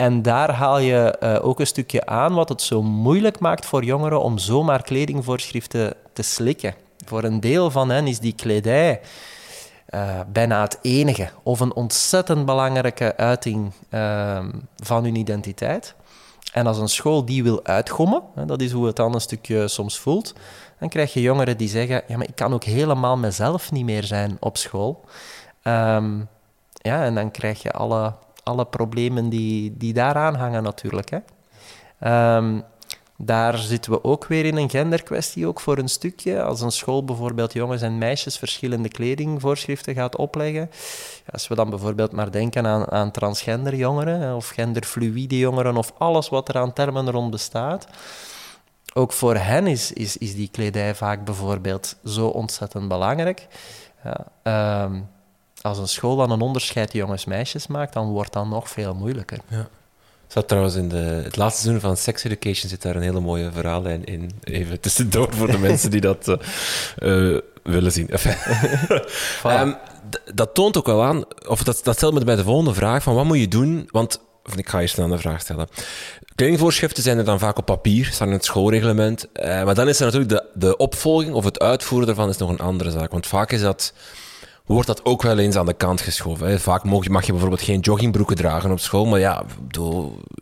[0.00, 3.84] en daar haal je uh, ook een stukje aan wat het zo moeilijk maakt voor
[3.84, 6.74] jongeren om zomaar kledingvoorschriften te slikken.
[7.06, 9.00] Voor een deel van hen is die kledij
[9.90, 14.44] uh, bijna het enige of een ontzettend belangrijke uiting uh,
[14.76, 15.94] van hun identiteit.
[16.52, 19.68] En als een school die wil uitgommen, hè, dat is hoe het dan een stukje
[19.68, 20.34] soms voelt,
[20.78, 24.04] dan krijg je jongeren die zeggen: Ja, maar ik kan ook helemaal mezelf niet meer
[24.04, 25.04] zijn op school.
[25.64, 26.28] Um,
[26.72, 28.12] ja, en dan krijg je alle
[28.50, 31.10] alle problemen die, die daaraan hangen natuurlijk.
[31.10, 31.18] Hè.
[32.36, 32.64] Um,
[33.22, 36.42] daar zitten we ook weer in een genderkwestie, ook voor een stukje.
[36.42, 40.70] Als een school bijvoorbeeld jongens en meisjes verschillende kledingvoorschriften gaat opleggen.
[41.32, 46.28] Als we dan bijvoorbeeld maar denken aan, aan transgender jongeren of genderfluïde jongeren of alles
[46.28, 47.86] wat er aan termen rond bestaat.
[48.94, 53.46] Ook voor hen is, is, is die kledij vaak bijvoorbeeld zo ontzettend belangrijk.
[54.42, 55.08] Um,
[55.62, 59.38] als een school dan een onderscheid jongens-meisjes maakt, dan wordt dat nog veel moeilijker.
[59.48, 59.68] Ja.
[60.26, 63.50] Zat trouwens in de, het laatste seizoen van Sex Education zit daar een hele mooie
[63.52, 64.30] verhaallijn in.
[64.42, 68.10] Even tussendoor voor de mensen die dat uh, willen zien.
[69.46, 69.76] um,
[70.34, 73.14] dat toont ook wel aan, of dat, dat stelt me bij de volgende vraag, van
[73.14, 75.68] wat moet je doen, want of ik ga eerst een andere vraag stellen.
[76.34, 79.32] Kledingvoorschriften zijn er dan vaak op papier, staan in het schoolreglement.
[79.32, 82.48] Eh, maar dan is er natuurlijk de, de opvolging of het uitvoeren daarvan is nog
[82.48, 83.10] een andere zaak.
[83.10, 83.92] Want vaak is dat,
[84.74, 86.48] wordt dat ook wel eens aan de kant geschoven.
[86.48, 86.58] Hè.
[86.58, 89.04] Vaak mag je, mag je bijvoorbeeld geen joggingbroeken dragen op school.
[89.04, 89.44] Maar ja,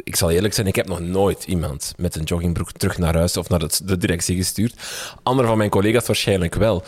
[0.05, 3.37] ik zal eerlijk zijn, ik heb nog nooit iemand met een joggingbroek terug naar huis
[3.37, 4.75] of naar de directie gestuurd.
[5.23, 6.83] Andere van mijn collega's waarschijnlijk wel.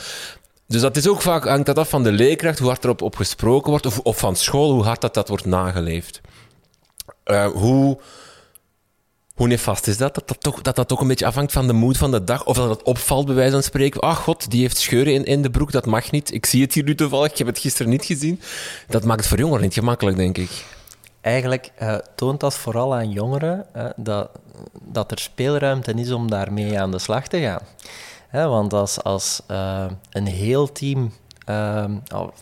[0.67, 3.17] Dus dat is ook vaak, hangt dat af van de leerkracht, hoe hard erop op
[3.17, 6.21] gesproken wordt, of, of van school, hoe hard dat, dat wordt nageleefd.
[7.25, 7.99] Uh, hoe,
[9.41, 10.15] hoe nefast is dat?
[10.15, 12.45] Dat dat, toch, dat dat toch een beetje afhangt van de moed van de dag.
[12.45, 14.01] Of dat het opvalt, bij wijze van spreken.
[14.01, 16.33] Ach god, die heeft scheuren in, in de broek, dat mag niet.
[16.33, 18.41] Ik zie het hier nu toevallig, ik heb het gisteren niet gezien.
[18.89, 20.65] Dat maakt het voor jongeren niet gemakkelijk, denk ik.
[21.21, 24.31] Eigenlijk uh, toont dat vooral aan jongeren uh, dat,
[24.83, 28.49] dat er speelruimte is om daarmee aan de slag te gaan.
[28.49, 31.13] want als, als uh, een heel team,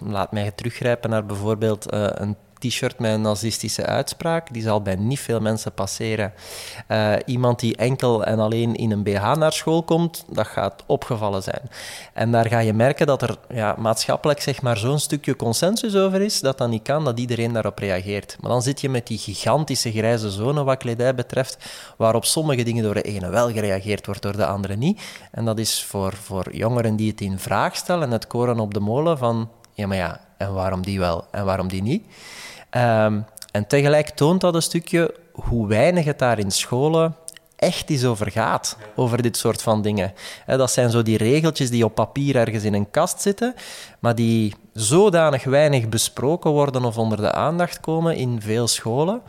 [0.02, 5.20] laat mij teruggrijpen naar bijvoorbeeld een t-shirt met een nazistische uitspraak, die zal bij niet
[5.20, 6.32] veel mensen passeren.
[6.88, 11.42] Uh, iemand die enkel en alleen in een BH naar school komt, dat gaat opgevallen
[11.42, 11.70] zijn.
[12.12, 16.20] En daar ga je merken dat er ja, maatschappelijk zeg maar, zo'n stukje consensus over
[16.20, 18.36] is, dat dat niet kan, dat iedereen daarop reageert.
[18.40, 21.58] Maar dan zit je met die gigantische grijze zone wat kledij betreft,
[21.96, 25.00] waarop sommige dingen door de ene wel gereageerd wordt, door de andere niet.
[25.30, 28.80] En dat is voor, voor jongeren die het in vraag stellen, het koren op de
[28.80, 32.04] molen van, ja maar ja, en waarom die wel en waarom die niet?
[32.70, 37.16] Um, en tegelijk toont dat een stukje hoe weinig het daar in scholen
[37.56, 40.12] echt is over gaat, over dit soort van dingen.
[40.46, 43.54] Dat zijn zo die regeltjes die op papier ergens in een kast zitten,
[43.98, 49.22] maar die zodanig weinig besproken worden of onder de aandacht komen in veel scholen,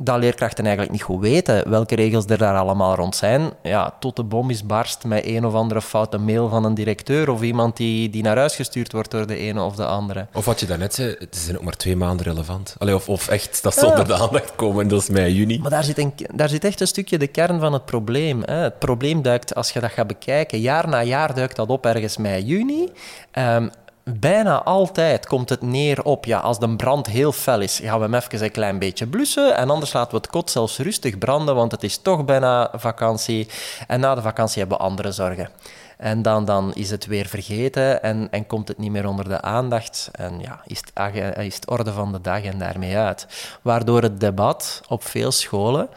[0.00, 3.50] dat leerkrachten eigenlijk niet goed weten welke regels er daar allemaal rond zijn.
[3.62, 7.30] Ja, tot de bom is barst met een of andere foute mail van een directeur
[7.30, 10.26] of iemand die, die naar huis gestuurd wordt door de ene of de andere.
[10.32, 12.74] Of wat je daarnet zei, het zijn ook maar twee maanden relevant.
[12.78, 14.04] Allee, of, of echt, dat zonder ja.
[14.04, 15.58] de aandacht komen, dat is mei, juni.
[15.58, 18.42] Maar daar zit, een, daar zit echt een stukje de kern van het probleem.
[18.44, 18.54] Hè.
[18.54, 22.16] Het probleem duikt, als je dat gaat bekijken, jaar na jaar duikt dat op ergens
[22.16, 22.88] mei, juni.
[23.32, 23.70] Um,
[24.14, 28.04] Bijna altijd komt het neer op, ja, als de brand heel fel is, gaan we
[28.04, 31.54] hem even een klein beetje blussen en anders laten we het kot zelfs rustig branden,
[31.54, 33.48] want het is toch bijna vakantie.
[33.86, 35.48] En na de vakantie hebben we andere zorgen.
[35.96, 39.40] En dan, dan is het weer vergeten en, en komt het niet meer onder de
[39.40, 40.08] aandacht.
[40.12, 43.26] En ja, is het, is het orde van de dag en daarmee uit.
[43.62, 45.88] Waardoor het debat op veel scholen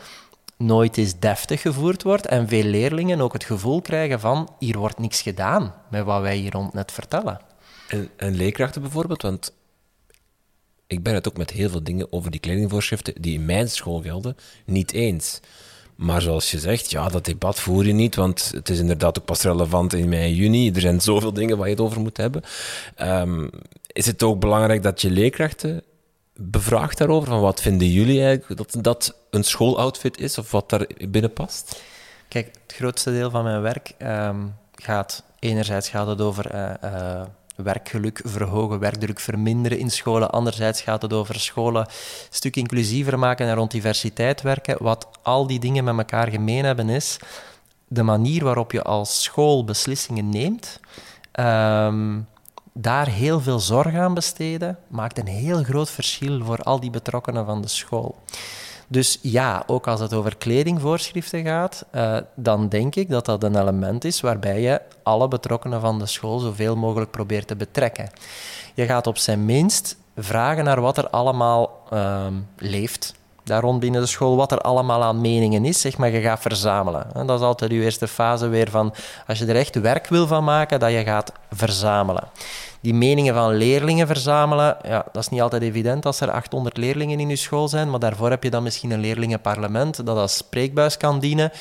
[0.57, 4.99] nooit eens deftig gevoerd wordt en veel leerlingen ook het gevoel krijgen van hier wordt
[4.99, 7.48] niks gedaan met wat wij hier rond net vertellen.
[7.89, 9.53] En, en leerkrachten bijvoorbeeld, want
[10.87, 14.01] ik ben het ook met heel veel dingen over die kledingvoorschriften die in mijn school
[14.01, 15.39] gelden, niet eens.
[15.95, 19.25] Maar zoals je zegt, ja, dat debat voer je niet, want het is inderdaad ook
[19.25, 20.71] pas relevant in mei, juni.
[20.71, 22.43] Er zijn zoveel dingen waar je het over moet hebben.
[23.01, 23.49] Um,
[23.87, 25.83] is het ook belangrijk dat je leerkrachten
[26.33, 27.27] bevraagt daarover?
[27.29, 31.81] Van wat vinden jullie eigenlijk dat dat een schooloutfit is of wat daar binnen past?
[32.27, 37.21] Kijk, het grootste deel van mijn werk um, gaat enerzijds gaat het over uh, uh,
[37.63, 40.29] werkgeluk verhogen, werkdruk verminderen in scholen.
[40.29, 41.91] Anderzijds gaat het over scholen een
[42.29, 44.83] stuk inclusiever maken en rond diversiteit werken.
[44.83, 47.19] Wat al die dingen met elkaar gemeen hebben is
[47.89, 50.79] de manier waarop je als school beslissingen neemt.
[51.39, 52.27] Um,
[52.73, 57.45] daar heel veel zorg aan besteden, maakt een heel groot verschil voor al die betrokkenen
[57.45, 58.15] van de school.
[58.91, 63.59] Dus ja, ook als het over kledingvoorschriften gaat, uh, dan denk ik dat dat een
[63.59, 68.09] element is waarbij je alle betrokkenen van de school zoveel mogelijk probeert te betrekken.
[68.73, 72.25] Je gaat op zijn minst vragen naar wat er allemaal uh,
[72.57, 73.13] leeft
[73.49, 76.41] daar rond binnen de school, wat er allemaal aan meningen is, zeg maar, je gaat
[76.41, 77.07] verzamelen.
[77.25, 78.93] Dat is altijd je eerste fase weer van,
[79.27, 82.23] als je er echt werk wil van maken, dat je gaat verzamelen
[82.81, 87.19] die meningen van leerlingen verzamelen, ja, dat is niet altijd evident als er 800 leerlingen
[87.19, 90.97] in je school zijn, maar daarvoor heb je dan misschien een leerlingenparlement dat als spreekbuis
[90.97, 91.51] kan dienen.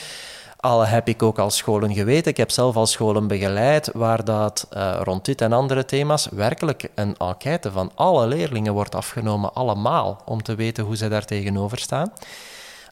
[0.61, 4.69] Al heb ik ook al scholen geweten, ik heb zelf al scholen begeleid, waar dat
[4.77, 10.23] uh, rond dit en andere thema's werkelijk een enquête van alle leerlingen wordt afgenomen, allemaal,
[10.25, 12.13] om te weten hoe ze daar tegenover staan.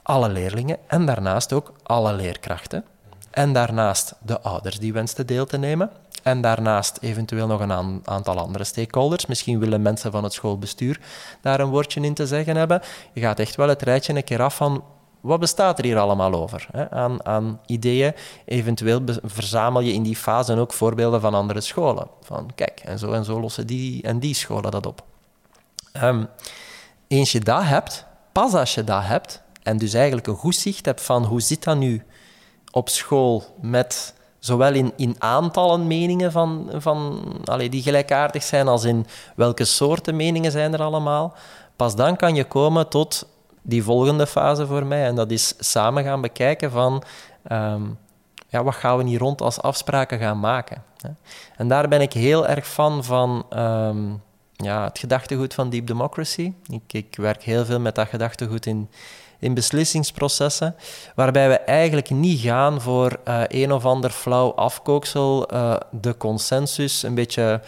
[0.03, 2.85] Alle leerlingen en daarnaast ook alle leerkrachten.
[3.31, 5.91] En daarnaast de ouders die wensten deel te nemen.
[6.23, 9.27] En daarnaast eventueel nog een aantal andere stakeholders.
[9.27, 11.01] Misschien willen mensen van het schoolbestuur
[11.41, 12.83] daar een woordje in te zeggen hebben.
[13.13, 14.85] Je gaat echt wel het rijtje een keer af van
[15.27, 16.69] wat bestaat er hier allemaal over?
[16.73, 16.91] Hè?
[16.91, 18.15] Aan, aan, ideeën.
[18.45, 22.07] Eventueel verzamel je in die fase ook voorbeelden van andere scholen.
[22.23, 25.03] Van kijk, en zo en zo lossen die en die scholen dat op.
[26.03, 26.29] Um,
[27.09, 30.85] eens je dat hebt, pas als je dat hebt, en dus eigenlijk een goed zicht
[30.85, 32.03] hebt van hoe zit dat nu
[32.71, 38.85] op school met Zowel in, in aantallen meningen van, van, allee, die gelijkaardig zijn, als
[38.85, 41.35] in welke soorten meningen zijn er allemaal.
[41.77, 43.27] Pas dan kan je komen tot
[43.67, 45.05] die volgende fase voor mij.
[45.07, 47.03] En dat is samen gaan bekijken van...
[47.43, 47.83] Ehm,
[48.49, 50.83] ja, wat gaan we hier rond als afspraken gaan maken?
[51.57, 54.05] En daar ben ik heel erg fan van ehm,
[54.53, 56.53] ja, het gedachtegoed van Deep Democracy.
[56.69, 58.91] Ik, ik werk heel veel met dat gedachtegoed in,
[59.39, 60.75] in beslissingsprocessen,
[61.15, 67.03] waarbij we eigenlijk niet gaan voor uh, een of ander flauw afkooksel, uh, de consensus,
[67.03, 67.61] een beetje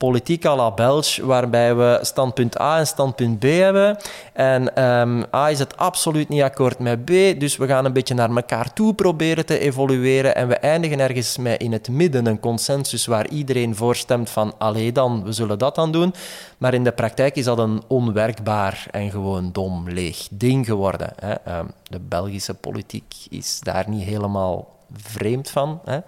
[0.00, 3.96] politiek à la Belge, waarbij we standpunt A en standpunt B hebben.
[4.32, 8.14] En um, A is het absoluut niet akkoord met B, dus we gaan een beetje
[8.14, 12.40] naar elkaar toe proberen te evolueren en we eindigen ergens met in het midden een
[12.40, 16.14] consensus waar iedereen voorstemt van allee dan, we zullen dat dan doen.
[16.58, 21.12] Maar in de praktijk is dat een onwerkbaar en gewoon dom, leeg ding geworden.
[21.16, 21.58] Hè.
[21.58, 25.80] Um, de Belgische politiek is daar niet helemaal vreemd van.
[25.84, 25.98] Hè.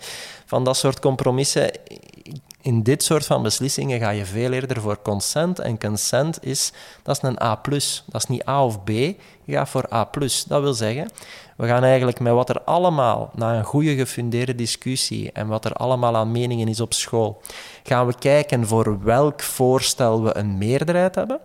[0.46, 1.70] Van dat soort compromissen
[2.62, 5.58] in dit soort van beslissingen ga je veel eerder voor consent.
[5.58, 6.72] En consent is,
[7.02, 7.60] dat is een A+.
[8.06, 10.08] Dat is niet A of B, je gaat voor A+.
[10.48, 11.10] Dat wil zeggen,
[11.56, 15.72] we gaan eigenlijk met wat er allemaal, na een goede gefundeerde discussie en wat er
[15.72, 17.40] allemaal aan meningen is op school,
[17.82, 21.40] gaan we kijken voor welk voorstel we een meerderheid hebben.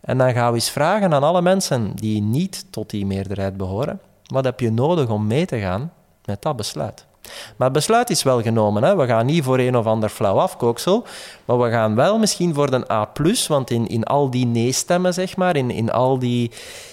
[0.00, 4.00] En dan gaan we eens vragen aan alle mensen die niet tot die meerderheid behoren,
[4.26, 5.92] wat heb je nodig om mee te gaan
[6.24, 7.08] met dat besluit?
[7.56, 8.82] Maar het besluit is wel genomen.
[8.82, 8.96] Hè.
[8.96, 11.04] We gaan niet voor een of ander flauw afkooksel,
[11.44, 13.08] maar we gaan wel misschien voor een A+,
[13.48, 16.50] want in, in al die nee-stemmen, zeg maar, in, in al die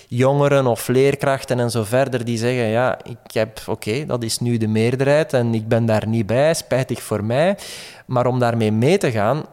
[0.07, 4.57] jongeren of leerkrachten en zo verder, die zeggen, ja, ik heb, oké, dat is nu
[4.57, 7.57] de meerderheid en ik ben daar niet bij, spijtig voor mij.
[8.05, 9.45] Maar om daarmee mee te gaan,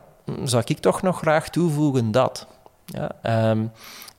[0.45, 2.47] zou ik toch nog graag toevoegen dat.
[2.85, 3.71] Ja, um,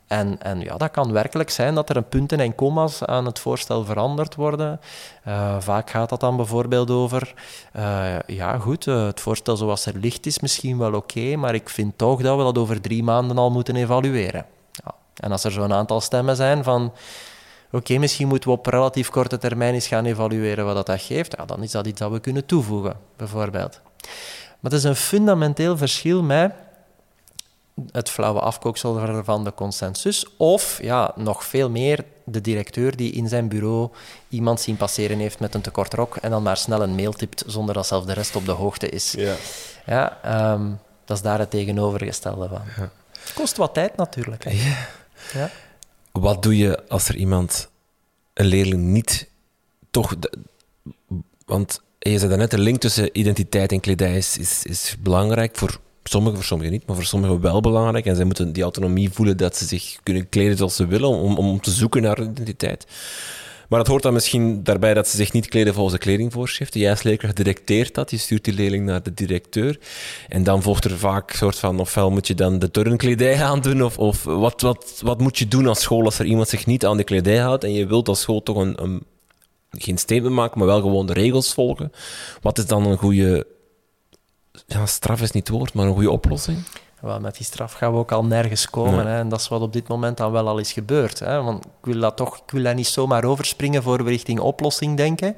[0.08, 3.40] en, en ja, dat kan werkelijk zijn dat er een punten en commas aan het
[3.40, 4.80] voorstel veranderd worden.
[5.28, 7.34] Uh, vaak gaat dat dan bijvoorbeeld over,
[7.76, 11.70] uh, ja goed, uh, het voorstel zoals er ligt is misschien wel oké, maar ik
[11.70, 14.46] vind toch dat we dat over drie maanden al moeten evalueren.
[14.72, 14.94] Ja.
[15.16, 16.94] En als er zo'n aantal stemmen zijn van,
[17.72, 21.36] oké, misschien moeten we op relatief korte termijn eens gaan evalueren wat dat, dat geeft,
[21.38, 23.82] ja, dan is dat iets dat we kunnen toevoegen, bijvoorbeeld.
[24.60, 26.54] Maar het is een fundamenteel verschil met
[27.92, 30.26] het flauwe afkooksel van de consensus.
[30.38, 33.90] Of, ja, nog veel meer, de directeur die in zijn bureau
[34.30, 37.44] iemand zien passeren heeft met een tekort rok en dan maar snel een mail tipt
[37.48, 39.12] zonder dat zelfs de rest op de hoogte is.
[39.12, 39.36] Ja,
[39.86, 40.72] ja ehm,
[41.06, 42.62] dat is daar het tegenovergestelde van.
[42.78, 42.92] Ja.
[43.20, 44.44] Het kost wat tijd natuurlijk.
[44.52, 44.88] Ja.
[45.34, 45.50] ja.
[46.12, 47.70] Wat doe je als er iemand,
[48.34, 49.28] een leerling, niet
[49.92, 50.16] toch...
[51.46, 55.80] want je zei net, de link tussen identiteit en kledij is, is, is belangrijk voor
[56.10, 58.06] sommigen, voor sommigen niet, maar voor sommigen wel belangrijk.
[58.06, 61.38] En zij moeten die autonomie voelen dat ze zich kunnen kleden zoals ze willen, om,
[61.38, 62.86] om te zoeken naar identiteit.
[63.70, 66.80] Maar het hoort dan misschien daarbij dat ze zich niet kleden volgens de kledingvoorschriften.
[66.80, 69.80] Jij als leerkracht directeert dat, je stuurt die leerling naar de directeur.
[70.28, 73.84] En dan volgt er vaak een soort van, ofwel moet je dan de turnkledij aandoen,
[73.84, 76.86] of, of wat, wat, wat moet je doen als school als er iemand zich niet
[76.86, 79.04] aan de kledij houdt en je wilt als school toch een, een
[79.72, 81.92] geen statement maken, maar wel gewoon de regels volgen.
[82.42, 83.48] Wat is dan een goede
[84.66, 86.64] ja, straf is niet het woord, maar een goede oplossing?
[87.00, 89.08] Wel, met die straf gaan we ook al nergens komen.
[89.08, 89.18] Hè?
[89.18, 91.20] En dat is wat op dit moment dan wel al is gebeurd.
[91.20, 91.42] Hè?
[91.42, 94.98] Want ik wil dat toch ik wil dat niet zomaar overspringen voor we richting oplossing
[94.98, 95.36] denken.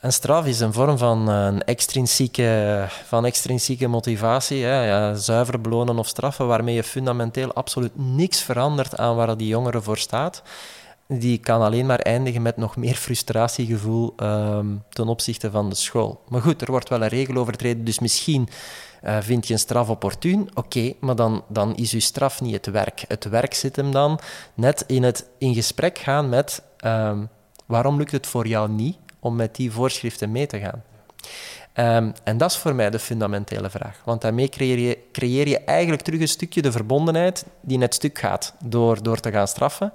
[0.00, 4.64] Een straf is een vorm van, eh, een extrinsieke, van extrinsieke motivatie.
[4.64, 4.86] Hè?
[4.86, 9.82] Ja, zuiver belonen of straffen, waarmee je fundamenteel absoluut niks verandert aan waar die jongere
[9.82, 10.42] voor staat
[11.08, 16.22] die kan alleen maar eindigen met nog meer frustratiegevoel um, ten opzichte van de school.
[16.28, 18.48] Maar goed, er wordt wel een regel overtreden, dus misschien
[19.04, 20.50] uh, vind je een straf opportun.
[20.54, 23.04] Oké, maar dan, dan is je straf niet het werk.
[23.08, 24.20] Het werk zit hem dan
[24.54, 27.28] net in het in gesprek gaan met um,
[27.66, 30.82] waarom lukt het voor jou niet om met die voorschriften mee te gaan.
[31.78, 34.00] Um, en dat is voor mij de fundamentele vraag.
[34.04, 38.18] Want daarmee creëer je, creëer je eigenlijk terug een stukje de verbondenheid die net stuk
[38.18, 39.92] gaat door, door te gaan straffen.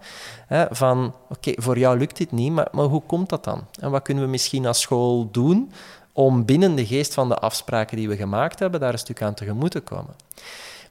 [0.48, 3.66] Hè, van, oké, voor jou lukt dit niet, maar, maar hoe komt dat dan?
[3.80, 5.72] En wat kunnen we misschien als school doen
[6.14, 9.34] om binnen de geest van de afspraken die we gemaakt hebben, daar een stuk aan
[9.34, 10.16] tegemoet te komen?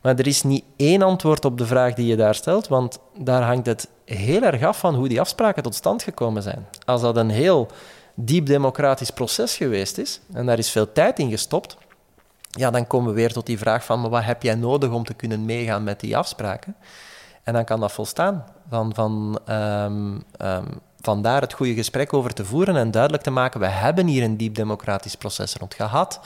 [0.01, 3.43] Maar er is niet één antwoord op de vraag die je daar stelt, want daar
[3.43, 6.67] hangt het heel erg af van hoe die afspraken tot stand gekomen zijn.
[6.85, 7.69] Als dat een heel
[8.25, 11.77] diep democratisch proces geweest is, en daar is veel tijd in gestopt,
[12.51, 15.05] ja, dan komen we weer tot die vraag van maar wat heb jij nodig om
[15.05, 16.77] te kunnen meegaan met die afspraken?
[17.43, 18.45] En dan kan dat volstaan.
[18.69, 20.65] Van, van, um, um,
[21.01, 24.37] vandaar het goede gesprek over te voeren en duidelijk te maken, we hebben hier een
[24.37, 26.21] diep democratisch proces rond gehad.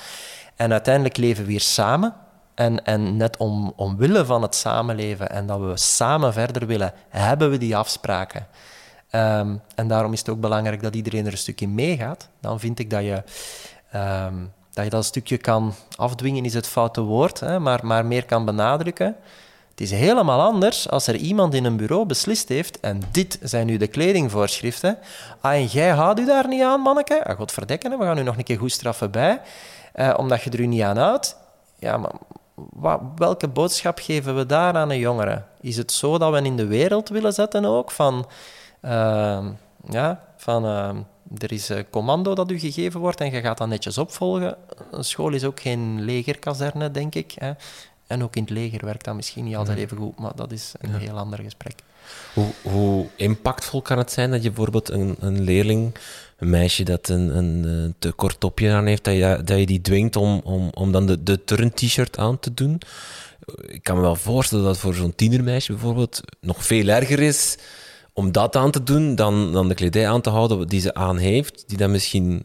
[0.57, 2.15] En uiteindelijk leven we hier samen.
[2.55, 7.51] En, en net om, omwille van het samenleven en dat we samen verder willen, hebben
[7.51, 8.47] we die afspraken.
[9.15, 12.29] Um, en daarom is het ook belangrijk dat iedereen er een stukje meegaat.
[12.41, 13.23] Dan vind ik dat je
[13.91, 14.35] ehm,
[14.75, 18.45] dat je dat stukje kan afdwingen, is het foute woord, hè, maar, maar meer kan
[18.45, 19.17] benadrukken.
[19.71, 23.67] Het is helemaal anders als er iemand in een bureau beslist heeft en dit zijn
[23.67, 24.99] nu de kledingvoorschriften.
[25.41, 27.25] Ah, en jij houdt u daar niet aan, manneke?
[27.25, 29.41] Ah, godverdekken, we gaan u nog een keer goed straffen bij,
[29.93, 31.37] eh, omdat je er u niet aan houdt.
[31.79, 31.97] Ja,
[32.73, 35.43] maar welke boodschap geven we daar aan een jongere?
[35.61, 38.27] Is het zo dat we in de wereld willen zetten ook van...
[38.85, 39.47] Uh,
[39.91, 40.65] ja, van...
[40.65, 40.91] Uh,
[41.39, 44.57] er is een commando dat u gegeven wordt en je gaat dat netjes opvolgen.
[44.91, 47.33] Een school is ook geen legerkazerne, denk ik.
[47.35, 47.53] Hè.
[48.07, 50.73] En ook in het leger werkt dat misschien niet altijd even goed, maar dat is
[50.81, 51.75] een heel ander gesprek.
[52.35, 55.95] Hoe, hoe, impactvol kan het zijn dat je bijvoorbeeld een, een leerling,
[56.39, 59.81] een meisje dat een, een, te kort topje aan heeft, dat je, dat je die
[59.81, 62.81] dwingt om, om, om dan de, de turn-t-shirt aan te doen?
[63.67, 67.57] Ik kan me wel voorstellen dat voor zo'n tienermeisje bijvoorbeeld nog veel erger is
[68.15, 71.17] om dat aan te doen dan, dan de kledij aan te houden die ze aan
[71.17, 72.45] heeft, die dan misschien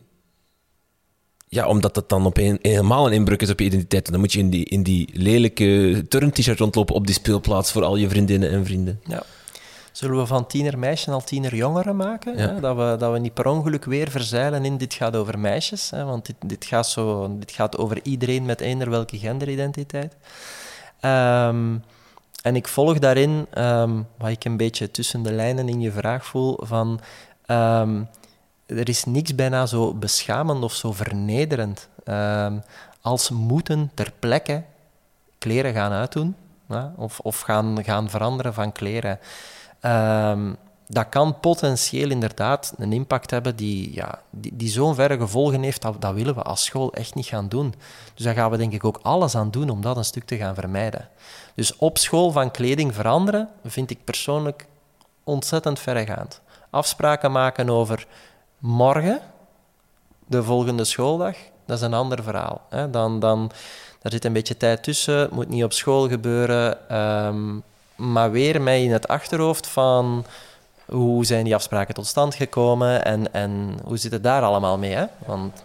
[1.49, 4.11] ja, omdat dat dan op een, helemaal een inbreuk is op je identiteit.
[4.11, 7.95] Dan moet je in die, in die lelijke turn-t-shirt rondlopen op die speelplaats voor al
[7.95, 9.01] je vriendinnen en vrienden.
[9.03, 9.23] Ja.
[9.91, 12.37] Zullen we van tiener meisje al tiener jongeren maken?
[12.37, 12.59] Hè?
[12.59, 15.89] Dat, we, dat we niet per ongeluk weer verzeilen in dit gaat over meisjes.
[15.89, 16.03] Hè?
[16.03, 20.15] Want dit, dit, gaat zo, dit gaat over iedereen met eender welke genderidentiteit.
[20.99, 21.75] Ehm,
[22.41, 26.25] en ik volg daarin, um, wat ik een beetje tussen de lijnen in je vraag
[26.25, 26.99] voel, van...
[27.45, 28.01] Ehm,
[28.65, 32.53] er is niks bijna zo beschamend of zo vernederend uh,
[33.01, 34.63] als moeten ter plekke
[35.37, 36.35] kleren gaan uitdoen
[36.67, 39.19] ja, of, of gaan, gaan veranderen van kleren.
[39.81, 40.49] Uh,
[40.91, 45.81] dat kan potentieel inderdaad een impact hebben die, ja, die, die zo'n verre gevolgen heeft,
[45.81, 47.73] dat, dat willen we als school echt niet gaan doen.
[48.13, 50.37] Dus daar gaan we denk ik ook alles aan doen om dat een stuk te
[50.37, 51.09] gaan vermijden.
[51.55, 54.67] Dus op school van kleding veranderen vind ik persoonlijk
[55.23, 56.41] ontzettend verregaand.
[56.69, 58.07] Afspraken maken over
[58.57, 59.19] Morgen,
[60.25, 62.61] de volgende schooldag, dat is een ander verhaal.
[62.69, 62.89] Hè.
[62.89, 63.51] Dan, dan,
[64.01, 67.59] daar zit een beetje tijd tussen, het moet niet op school gebeuren, ehm,
[67.95, 70.25] maar weer mij in het achterhoofd van
[70.89, 74.93] hoe zijn die afspraken tot stand gekomen en, en hoe zit het daar allemaal mee.
[74.93, 75.05] Hè?
[75.25, 75.63] Want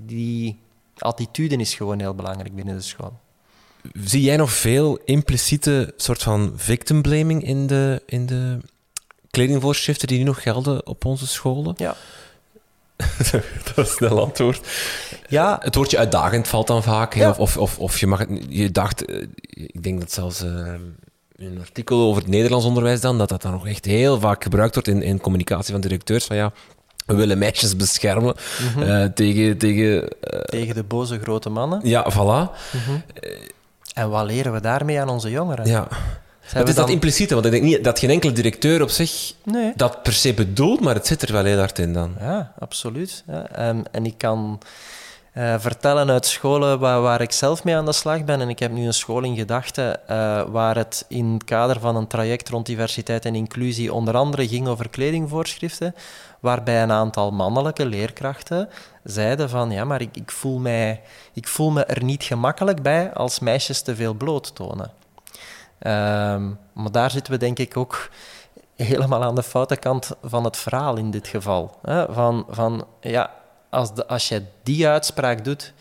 [0.00, 0.58] die
[0.98, 3.18] attitude is gewoon heel belangrijk binnen de school.
[3.92, 8.58] Zie jij nog veel impliciete soort van victim blaming in de, in de
[9.30, 11.74] kledingvoorschriften die nu nog gelden op onze scholen?
[11.76, 11.96] Ja.
[13.64, 14.68] dat is een snel antwoord.
[15.28, 15.58] Ja.
[15.62, 17.14] Het woordje uitdagend valt dan vaak.
[17.14, 20.74] Of, of, of, of, je mag het, je dacht, eh, ik denk dat zelfs uh,
[21.46, 24.74] een artikel over het Nederlands onderwijs dan, dat dat dan nog echt heel vaak gebruikt
[24.74, 26.24] wordt in, in communicatie van directeurs.
[26.24, 26.52] Van ja,
[27.06, 28.34] we willen meisjes beschermen
[28.74, 28.82] mhm.
[28.82, 29.58] uh, tegen...
[29.58, 30.08] Tegen,
[30.44, 31.80] tegen de boze grote mannen.
[31.82, 32.56] Ja, voilà.
[32.72, 32.98] Mhm.
[33.94, 35.66] en wat leren we daarmee aan onze jongeren?
[35.66, 35.88] Ja.
[36.40, 39.72] Het is dat impliciete, want ik denk niet dat geen enkele directeur op zich nee.
[39.76, 42.16] dat per se bedoelt, maar het zit er wel heel hard in dan.
[42.20, 43.24] Ja, absoluut.
[43.26, 43.48] Ja.
[43.48, 44.60] En, en ik kan
[45.34, 48.40] uh, vertellen uit scholen waar, waar, ik zelf mee aan de slag ben.
[48.40, 51.96] En ik heb nu een school in gedachten uh, waar het in het kader van
[51.96, 55.94] een traject rond diversiteit en inclusie onder andere ging over kledingvoorschriften,
[56.40, 58.68] waarbij een aantal mannelijke leerkrachten
[59.04, 63.12] zeiden van ja, maar ik, ik, voel, mij, ik voel me er niet gemakkelijk bij
[63.12, 64.90] als meisjes te veel bloot tonen.
[65.82, 68.08] Um, maar daar zitten we denk ik ook
[68.76, 71.78] helemaal aan de foute kant van het verhaal in dit geval.
[71.82, 72.12] Hè?
[72.12, 73.30] Van, van ja,
[73.70, 75.72] als, als je die uitspraak doet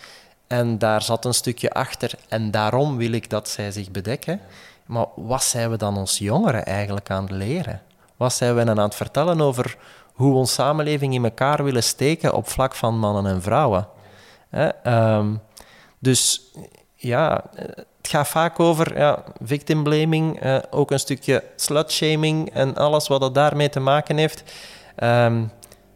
[0.47, 4.41] en daar zat een stukje achter en daarom wil ik dat zij zich bedekken,
[4.86, 7.82] maar wat zijn we dan ons jongeren eigenlijk aan het leren?
[8.17, 9.78] Wat zijn we aan het vertellen over
[10.13, 13.88] hoe we onze samenleving in elkaar willen steken op vlak van mannen en vrouwen?
[14.84, 15.41] Um,
[15.99, 16.41] dus
[16.95, 23.08] ja, het gaat vaak over ja, victim blaming, uh, ook een stukje slutshaming en alles
[23.08, 24.43] wat dat daarmee te maken heeft.
[25.04, 25.52] Um,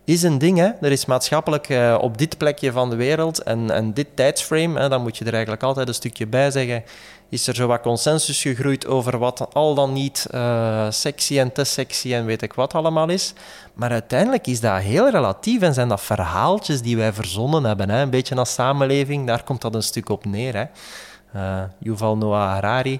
[0.05, 0.57] is een ding.
[0.57, 0.69] Hè?
[0.81, 4.89] Er is maatschappelijk uh, op dit plekje van de wereld en, en dit tijdsframe, hè,
[4.89, 6.83] dan moet je er eigenlijk altijd een stukje bij zeggen,
[7.29, 11.63] is er zo wat consensus gegroeid over wat al dan niet uh, sexy en te
[11.63, 13.33] sexy en weet ik wat allemaal is.
[13.73, 17.89] Maar uiteindelijk is dat heel relatief en zijn dat verhaaltjes die wij verzonnen hebben.
[17.89, 18.01] Hè?
[18.01, 20.55] Een beetje als samenleving, daar komt dat een stuk op neer.
[20.55, 20.65] Hè?
[21.35, 22.99] Uh, Yuval Noah Harari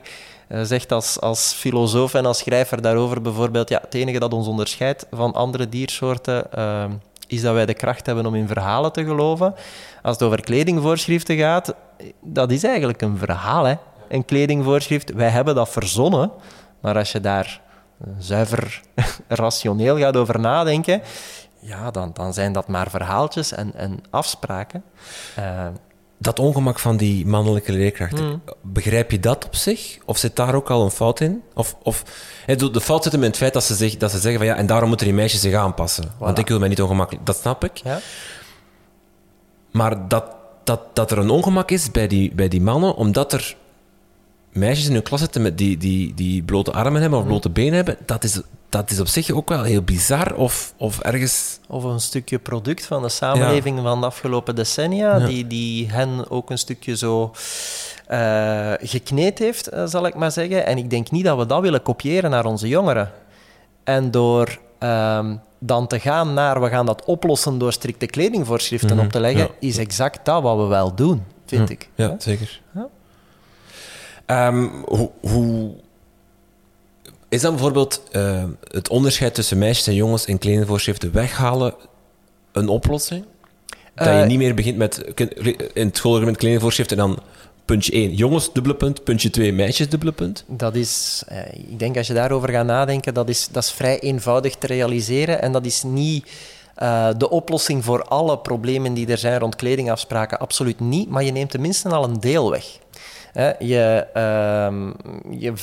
[0.61, 5.05] zegt als, als filosoof en als schrijver daarover bijvoorbeeld, ja, het enige dat ons onderscheidt
[5.11, 6.85] van andere diersoorten uh,
[7.27, 9.55] is dat wij de kracht hebben om in verhalen te geloven.
[10.01, 11.75] Als het over kledingvoorschriften gaat,
[12.21, 13.75] dat is eigenlijk een verhaal, hè.
[14.07, 16.31] Een kledingvoorschrift, wij hebben dat verzonnen,
[16.79, 17.61] maar als je daar
[18.17, 18.81] zuiver
[19.27, 21.01] rationeel gaat over nadenken,
[21.59, 24.83] ja, dan, dan zijn dat maar verhaaltjes en, en afspraken.
[25.39, 25.67] Uh,
[26.23, 28.41] dat ongemak van die mannelijke leerkrachten mm.
[28.61, 29.97] begrijp je dat op zich?
[30.05, 31.41] Of zit daar ook al een fout in?
[31.53, 32.03] Of, of
[32.45, 34.65] de fout zit hem in het feit dat ze, dat ze zeggen van ja, en
[34.65, 36.11] daarom moeten die meisjes zich aanpassen.
[36.17, 37.25] Want ik wil mij niet ongemakkelijk...
[37.25, 37.77] Dat snap ik.
[37.77, 37.99] Ja?
[39.71, 40.25] Maar dat,
[40.63, 43.55] dat, dat er een ongemak is bij die, bij die mannen, omdat er
[44.51, 47.29] meisjes in hun klas zitten met die, die, die blote armen hebben of mm.
[47.31, 48.41] blote benen hebben, dat is
[48.73, 51.59] dat is op zich ook wel heel bizar of, of ergens...
[51.67, 56.49] Of een stukje product van de samenleving van de afgelopen decennia, die, die hen ook
[56.49, 57.31] een stukje zo
[58.07, 60.65] eh, gekneed heeft, eh, zal ik maar zeggen.
[60.65, 63.11] En ik denk niet dat we dat willen kopiëren naar onze jongeren.
[63.83, 69.05] En door ehm, dan te gaan naar, we gaan dat oplossen door strikte kledingvoorschriften mhm.
[69.05, 71.71] op te leggen, is exact dat wat we wel doen, vind mhm.
[71.71, 71.89] ik.
[71.95, 72.61] Ja, zeker.
[74.25, 74.67] Ehm,
[75.21, 75.73] hoe
[77.33, 81.73] is dan bijvoorbeeld eh, het onderscheid tussen meisjes en jongens in kledingvoorschriften weghalen
[82.51, 83.25] een oplossing?
[83.95, 84.97] Dat je eh, niet meer begint met
[85.73, 87.19] in het schoolreglement kledingvoorschrift en dan
[87.65, 90.43] puntje 1 jongens, dubbele punt, puntje 2 meisjes, dubbele punt.
[90.47, 93.99] Dat is, eh, ik denk als je daarover gaat nadenken, dat is, dat is vrij
[93.99, 96.29] eenvoudig te realiseren en dat is niet
[97.17, 101.49] de oplossing voor alle problemen die er zijn rond kledingafspraken, absoluut niet, maar je neemt
[101.49, 102.79] tenminste al een deel weg.
[103.33, 104.87] Hè, je, ehm,
[105.39, 105.53] je,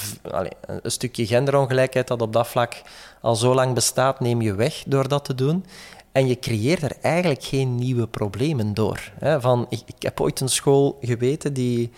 [0.83, 2.83] een stukje genderongelijkheid dat op dat vlak
[3.21, 5.65] al zo lang bestaat, neem je weg door dat te doen.
[6.13, 9.13] En je creëert er eigenlijk geen nieuwe problemen door.
[9.19, 9.41] Hè.
[9.41, 11.91] Van, ik, ik heb ooit een school geweten die,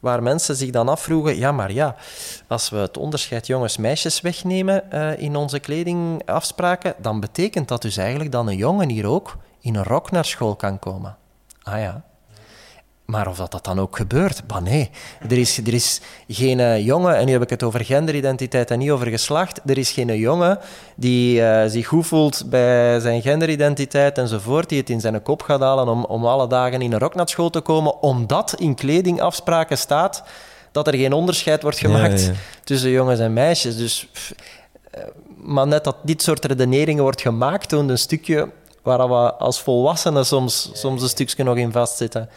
[0.00, 1.96] waar mensen zich dan afvroegen: ja, maar ja,
[2.48, 8.32] als we het onderscheid jongens-meisjes wegnemen eh, in onze kledingafspraken, dan betekent dat dus eigenlijk
[8.32, 11.16] dat een jongen hier ook in een rok naar school kan komen.
[11.62, 12.04] Ah ja.
[13.12, 14.90] Maar of dat, dat dan ook gebeurt, bah nee.
[15.28, 18.78] Er is, er is geen eh, jongen, en nu heb ik het over genderidentiteit en
[18.78, 20.58] niet over geslacht, er is geen jongen
[20.96, 25.60] die eh, zich goed voelt bij zijn genderidentiteit enzovoort, die het in zijn kop gaat
[25.60, 29.78] halen om, om alle dagen in een rok naar school te komen, omdat in kledingafspraken
[29.78, 30.22] staat
[30.70, 32.30] dat er geen onderscheid wordt gemaakt
[32.64, 33.76] tussen jongens en meisjes.
[33.76, 34.08] Dus,
[34.90, 35.02] eh,
[35.36, 38.48] maar net dat dit soort redeneringen wordt gemaakt, toont een stukje
[38.82, 42.28] waar we als volwassenen soms, soms een stukje nog in vastzitten.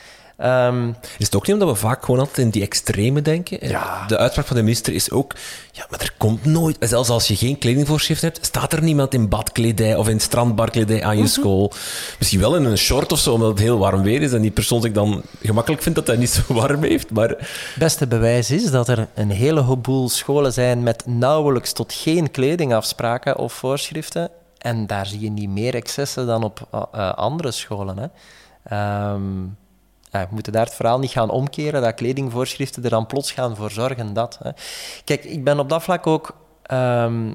[0.44, 3.60] Um, is het ook niet omdat we vaak gewoon altijd in die extreme denken?
[4.08, 5.36] De uitspraak van de minister is ook,
[5.72, 9.30] ja, maar er komt nooit, zelfs als je geen kledingvoorschrift hebt, staat er niemand in
[9.30, 11.32] badkledij of in strandbarkledij aan je mhm.
[11.32, 11.72] school.
[12.18, 14.52] Misschien wel in een short of zo, omdat het heel warm weer is en die
[14.52, 17.30] persoon zich dan gemakkelijk vindt dat hij niet zo warm heeft, maar...
[17.30, 22.32] Het beste bewijs is dat er een hele heleboel scholen zijn met nauwelijks tot geen
[22.32, 27.52] kledingafspraken of voorschriften en daar zie je niet meer excessen dan op eh, eh, andere
[27.52, 28.08] scholen, hè.
[28.64, 29.22] Ehm,
[30.22, 33.72] we moeten daar het verhaal niet gaan omkeren, dat kledingvoorschriften er dan plots gaan voor
[33.72, 34.38] zorgen dat.
[34.44, 34.50] Hè.
[35.04, 36.36] Kijk, ik ben op dat vlak ook...
[36.64, 37.32] Ehm,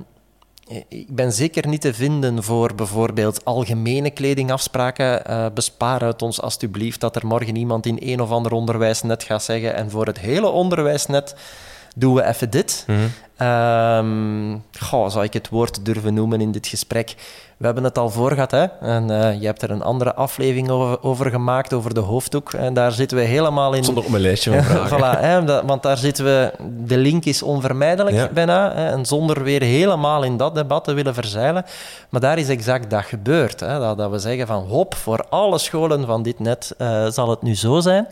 [0.88, 5.24] ik ben zeker niet te vinden voor bijvoorbeeld algemene kledingafspraken.
[5.24, 9.42] Eh, bespaar uit ons alstublieft dat er morgen iemand in een of ander onderwijsnet gaat
[9.42, 11.34] zeggen en voor het hele onderwijsnet
[11.94, 12.84] doen we even dit.
[12.86, 13.10] Mm
[15.08, 17.14] zou ik het woord durven noemen in dit gesprek?
[17.56, 18.64] We hebben het al voor gehad, hè?
[18.80, 20.68] En eh, je hebt er een andere aflevering
[21.00, 22.52] over, gemaakt, over de hoofddoek.
[22.52, 23.84] En daar zitten we helemaal in.
[23.84, 24.98] Zonder op mijn lijstje van vragen.
[24.98, 25.64] voilà, hè?
[25.66, 26.52] Want daar zitten we...
[26.86, 28.74] De link is onvermijdelijk bijna.
[28.74, 28.90] Hè?
[28.90, 31.64] En zonder weer helemaal in dat debat te willen verzeilen.
[32.08, 33.60] Maar daar is exact dat gebeurd.
[33.60, 33.78] Hè?
[33.78, 37.42] Dat, dat we zeggen van, hop, voor alle scholen van dit net eh, zal het
[37.42, 38.06] nu zo zijn.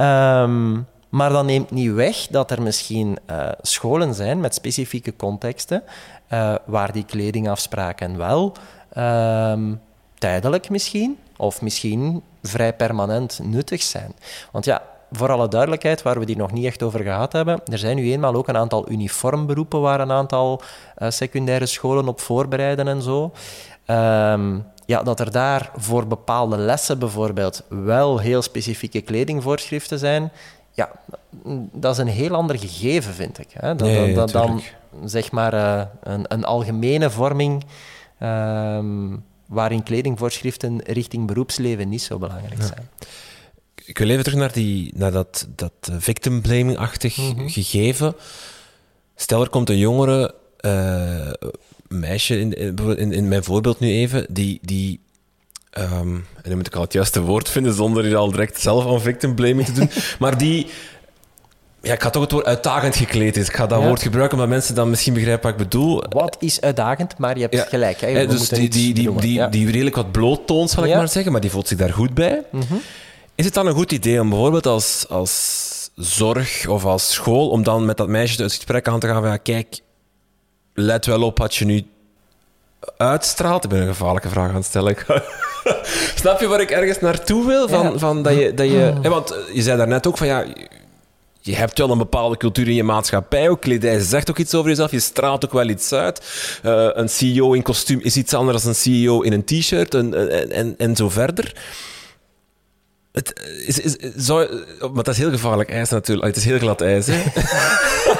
[0.00, 5.82] Um, maar dat neemt niet weg dat er misschien eh, scholen zijn met specifieke contexten
[6.26, 8.52] eh, waar die kledingafspraken wel
[8.92, 9.74] ehm,
[10.18, 14.14] tijdelijk misschien of misschien vrij permanent nuttig zijn.
[14.52, 17.78] Want ja, voor alle duidelijkheid, waar we die nog niet echt over gehad hebben, er
[17.78, 20.62] zijn nu eenmaal ook een aantal uniformberoepen waar een aantal
[20.94, 23.32] eh, secundaire scholen op voorbereiden en zo.
[23.86, 30.32] Ehm, ja, dat er daar voor bepaalde lessen bijvoorbeeld wel heel specifieke kledingvoorschriften zijn,
[30.72, 30.90] ja,
[31.72, 33.48] dat is een heel ander gegeven, vind ik.
[33.52, 33.74] Hè?
[33.74, 34.62] Dan,
[35.04, 37.64] zeg maar eh, een, een, algemene vorming.
[38.18, 39.16] Ehm,
[39.46, 42.88] waarin kledingvoorschriften richting beroepsleven niet zo belangrijk zijn.
[43.84, 47.48] Ik wil even terug naar, die, naar dat, dat eh, victim blaming-achtig mhm.
[47.48, 48.14] gegeven.
[49.14, 51.30] Stel, er komt een jongere eh,
[51.88, 52.54] meisje, in,
[52.96, 55.00] in, in, mijn voorbeeld nu even, die, die
[55.72, 58.86] Ehm, en dan moet ik al het juiste woord vinden zonder hier al direct zelf
[58.86, 59.90] aan victim blaming te doen.
[60.18, 60.66] maar die.
[61.82, 63.48] Ja, ik ga toch het woord uitdagend gekleed is.
[63.48, 66.04] Ik ga dat woord gebruiken omdat mensen dan misschien begrijpen wat ik bedoel.
[66.08, 68.00] Wat is uitdagend, maar je hebt gelijk.
[68.00, 68.06] Hè?
[68.06, 71.40] Eh, ja, dus die, die, die, die, redelijk wat bloottoont, zal ik maar zeggen, maar
[71.40, 72.42] die voelt zich daar goed bij.
[72.50, 72.74] Mhm.
[73.34, 77.62] Is het dan een goed idee om bijvoorbeeld als, als zorg of als school, om
[77.62, 79.80] dan met dat meisje het gesprek aan te gaan van ja, kijk,
[80.74, 81.86] let wel op wat je nu
[82.96, 83.64] uitstraalt.
[83.64, 84.96] Ik ben een gevaarlijke vraag aan het stellen.
[86.20, 87.68] Snap je waar ik ergens naartoe wil?
[87.68, 89.10] Van, van dat je, dat je, ah.
[89.10, 90.44] want eh, je zei daarnet ook van ja,
[91.40, 93.60] je hebt wel een bepaalde cultuur in je maatschappij ook.
[93.60, 94.90] Kledij zegt ook iets over jezelf.
[94.90, 96.22] Je straalt ook wel iets uit.
[96.62, 100.30] Eh, een CEO in kostuum is iets anders dan een CEO in een t-shirt en,
[100.50, 101.56] en, en, zo verder.
[103.12, 103.32] Het
[103.66, 104.48] is, is, zo.
[104.78, 106.26] maar dat is heel gevaarlijk ijs natuurlijk.
[106.26, 107.06] Het is heel glad ijs.
[107.06, 107.22] Hè?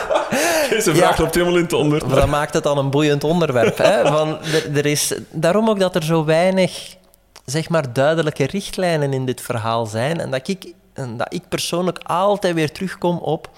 [0.75, 2.07] Deze vraag loopt helemaal in het onder.
[2.07, 3.79] Maar dat maakt het dan een boeiend onderwerp.
[3.79, 4.07] Hè?
[4.07, 6.97] Van, er, er is, daarom ook dat er zo weinig
[7.45, 10.21] zeg maar, duidelijke richtlijnen in dit verhaal zijn.
[10.21, 13.51] En dat ik, en dat ik persoonlijk altijd weer terugkom op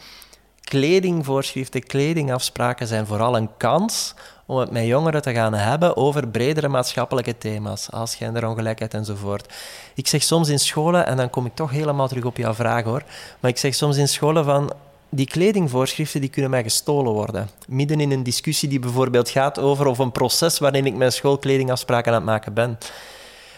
[0.61, 4.15] kledingvoorschriften, kledingafspraken zijn vooral een kans
[4.47, 9.53] om het met jongeren te gaan hebben over bredere maatschappelijke thema's, als genderongelijkheid enzovoort.
[9.95, 12.85] Ik zeg soms in scholen, en dan kom ik toch helemaal terug op jouw vraag
[12.85, 13.03] hoor,
[13.41, 14.73] maar ik zeg soms in scholen van
[15.15, 17.49] die kledingvoorschriften die kunnen mij gestolen worden.
[17.69, 22.13] Midden in een discussie die bijvoorbeeld gaat over of een proces waarin ik mijn schoolkledingafspraken
[22.13, 22.79] aan het maken ben.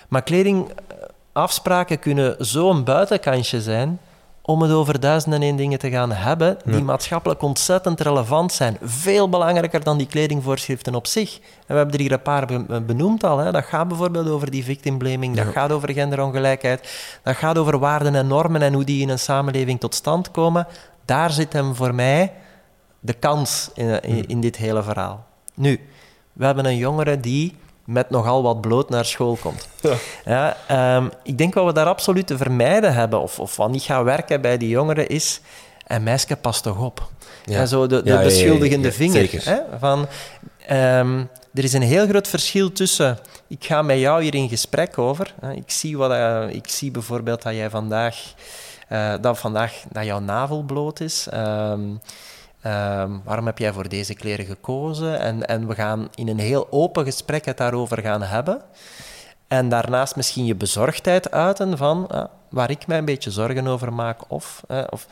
[0.08, 4.00] Maar kledingafspraken kunnen zo'n buitenkantje zijn
[4.42, 8.76] om het over duizenden en één dingen te gaan hebben die maatschappelijk ontzettend relevant zijn.
[8.82, 11.34] Veel belangrijker dan die kledingvoorschriften op zich.
[11.34, 12.46] En we hebben er hier een paar
[12.86, 13.38] benoemd al.
[13.38, 13.52] Hè.
[13.52, 18.14] Dat gaat bijvoorbeeld over die victim blaming, dat gaat over genderongelijkheid, dat gaat over waarden
[18.14, 20.66] en normen en hoe die in een samenleving tot stand komen.
[21.06, 22.32] Daar zit hem voor mij
[23.00, 25.26] de kans in, in, in dit hele verhaal.
[25.54, 25.80] Nu,
[26.32, 29.68] we hebben een jongere die met nogal wat bloot naar school komt.
[29.80, 29.96] Ja.
[30.24, 33.82] ja ehm, ik denk wat we daar absoluut te vermijden hebben, of, of wat niet
[33.82, 35.40] gaat werken bij die jongeren, is...
[35.86, 37.08] En meisje, pas toch op.
[37.44, 37.58] Ja.
[37.58, 39.44] En zo de, de beschuldigende vinger.
[39.44, 40.06] Hè, van,
[40.70, 43.18] um, er is een heel groot verschil tussen...
[43.48, 45.34] Ik ga met jou hier in gesprek over.
[45.40, 48.34] Hè, ik, zie wat, uh, ik zie bijvoorbeeld dat jij vandaag...
[48.92, 51.28] Uh, dat vandaag dat jouw navel bloot is.
[51.34, 52.00] Um,
[52.66, 55.20] Um, waarom heb jij voor deze kleren gekozen?
[55.20, 58.62] En, en we gaan in een heel open gesprek het daarover gaan hebben.
[59.48, 63.92] En daarnaast misschien je bezorgdheid uiten van uh, waar ik mij een beetje zorgen over
[63.92, 64.20] maak.
[64.28, 65.06] Of, uh, of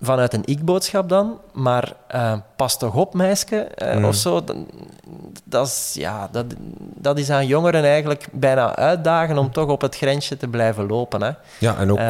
[0.00, 1.40] vanuit een ik-boodschap dan.
[1.52, 4.04] Maar uh, pas toch op, meisje, mm.
[4.04, 4.44] of zo.
[5.44, 6.46] Dat, is, ja, dat,
[6.78, 11.22] dat is aan jongeren eigenlijk bijna uitdagen om toch op het grensje te blijven lopen.
[11.22, 11.30] Hè.
[11.58, 12.00] Ja, en ook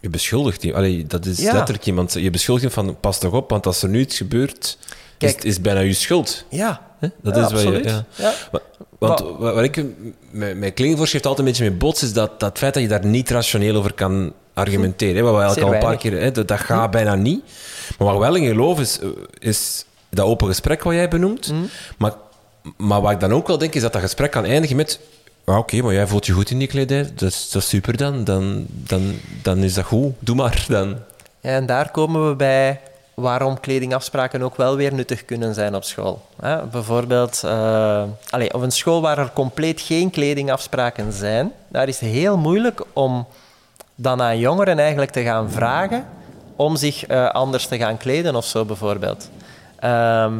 [0.00, 0.74] je beschuldigt die.
[0.74, 2.12] Allee, dat is letterlijk iemand.
[2.12, 4.78] Je beschuldigt hem van pas toch op, want als er nu iets gebeurt,
[5.18, 6.44] Kijk, is, is bijna je schuld.
[6.48, 6.80] Ja,
[7.22, 8.02] dat is wat je.
[8.16, 8.34] Ja.
[8.98, 9.84] want wat, ik
[10.30, 13.06] met, met heeft altijd een beetje mee bots, is dat, dat feit dat je daar
[13.06, 15.24] niet rationeel over kan argumenteren.
[15.24, 16.20] Wat we eigenlijk al een paar keer.
[16.20, 16.90] Hè, dat, dat gaat hm.
[16.90, 17.42] bijna niet.
[17.98, 18.98] Maar wat ik wel in geloof is,
[19.38, 21.46] is dat open gesprek wat jij benoemt.
[21.46, 21.54] Hm.
[21.98, 22.12] Maar,
[22.76, 25.00] maar wat ik dan ook wel denk, is dat dat gesprek kan eindigen met
[25.50, 27.10] Ah, oké, maar jij voelt je goed in die kledij.
[27.14, 28.24] Dat is, dat is super dan.
[28.24, 29.14] Dan, dan.
[29.42, 30.12] dan is dat goed.
[30.18, 30.96] Doe maar dan.
[31.40, 32.80] En daar komen we bij
[33.14, 36.22] waarom kledingafspraken ook wel weer nuttig kunnen zijn op school.
[36.70, 42.10] bijvoorbeeld uh, allez, op een school waar er compleet geen kledingafspraken zijn, daar is het
[42.10, 43.26] heel moeilijk om
[43.94, 46.06] dan aan jongeren eigenlijk te gaan vragen
[46.56, 49.30] om zich uh, anders te gaan kleden of zo bijvoorbeeld.
[49.78, 50.32] Ehm,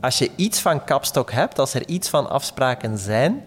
[0.00, 3.44] als je iets van kapstok hebt, als er iets van afspraken zijn,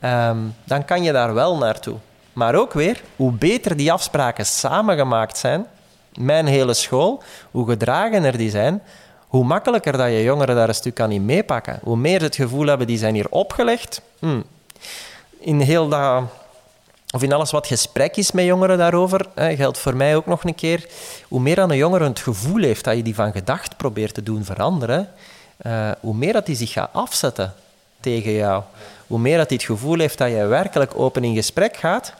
[0.00, 1.96] Ehm, dan kan je daar wel naartoe.
[2.32, 5.66] Maar ook weer, hoe beter die afspraken samengemaakt zijn,
[6.14, 8.82] mijn hele school, hoe gedragener die zijn,
[9.26, 11.78] hoe makkelijker dat je jongeren daar een stuk kan in meepakken.
[11.82, 14.02] Hoe meer ze het gevoel hebben, die zijn hier opgelegd.
[14.18, 14.44] Hmm.
[15.38, 16.22] In heel dat...
[17.14, 20.44] Of in alles wat gesprek is met jongeren daarover, hè, geldt voor mij ook nog
[20.44, 20.86] een keer,
[21.28, 24.22] hoe meer dan een jongere het gevoel heeft dat je die van gedacht probeert te
[24.22, 25.08] doen veranderen,
[25.66, 27.54] uh, hoe meer dat hij zich gaat afzetten
[28.00, 28.62] tegen jou
[29.10, 32.14] hoe meer dat hij het gevoel heeft dat je werkelijk open in gesprek gaat,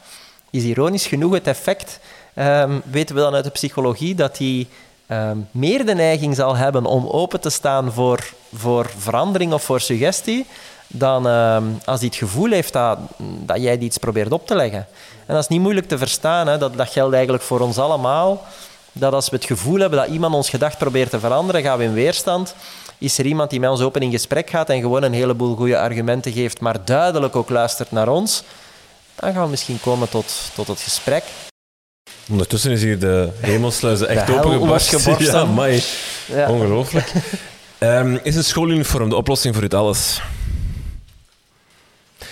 [0.50, 2.00] is ironisch genoeg het effect,
[2.34, 4.66] um, weten we dan uit de psychologie, dat hij
[5.10, 9.80] um, meer de neiging zal hebben om open te staan voor, voor verandering of voor
[9.80, 10.46] suggestie,
[10.86, 14.86] dan um, als hij het gevoel heeft dat, dat jij iets probeert op te leggen.
[15.26, 16.58] En dat is niet moeilijk te verstaan, hè?
[16.58, 18.44] Dat, dat geldt eigenlijk voor ons allemaal.
[18.92, 21.84] Dat als we het gevoel hebben dat iemand ons gedacht probeert te veranderen, gaan we
[21.84, 22.54] in weerstand
[23.00, 25.78] is er iemand die met ons open in gesprek gaat en gewoon een heleboel goede
[25.78, 28.42] argumenten geeft, maar duidelijk ook luistert naar ons,
[29.14, 31.24] dan gaan we misschien komen tot, tot het gesprek.
[32.30, 34.98] Ondertussen is hier de hemelsluizen echt opengebarsten.
[35.18, 35.82] Ja, amai.
[36.26, 36.50] Ja.
[36.50, 37.12] Ongelooflijk.
[37.78, 40.20] um, is een schooluniform de oplossing voor dit alles?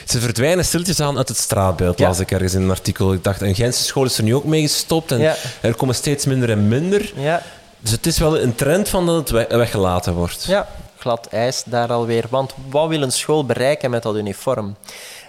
[0.04, 3.12] Ze verdwijnen stiltjes aan uit het straatbeeld, las ik ergens in een artikel.
[3.12, 6.26] Ik dacht, een Gentse school is er nu ook mee gestopt en er komen steeds
[6.26, 7.12] minder en minder.
[7.16, 7.42] Ja.
[7.81, 10.45] Dus het is wel een trend van dat het weggelaten wordt.
[10.45, 10.68] Ja,
[10.99, 12.24] glad ijs daar alweer.
[12.31, 14.76] Want wat wil een school bereiken met dat uniform?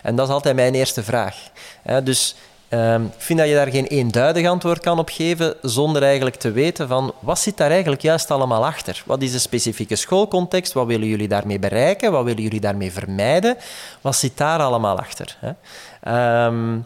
[0.02, 1.36] En dat is altijd mijn eerste vraag.
[2.04, 2.36] Dus
[2.70, 6.52] ehm, ik vind dat je daar geen eenduidig antwoord kan op geven zonder eigenlijk te
[6.52, 9.04] weten van wat zit daar eigenlijk juist allemaal achter?
[9.06, 10.74] Wat is de specifieke schoolcontext?
[10.74, 12.12] Wat willen jullie daarmee bereiken?
[12.12, 13.58] Wat willen jullie daarmee vermijden?
[14.02, 15.38] Wat zit daar allemaal achter?
[16.02, 16.78] Ehm,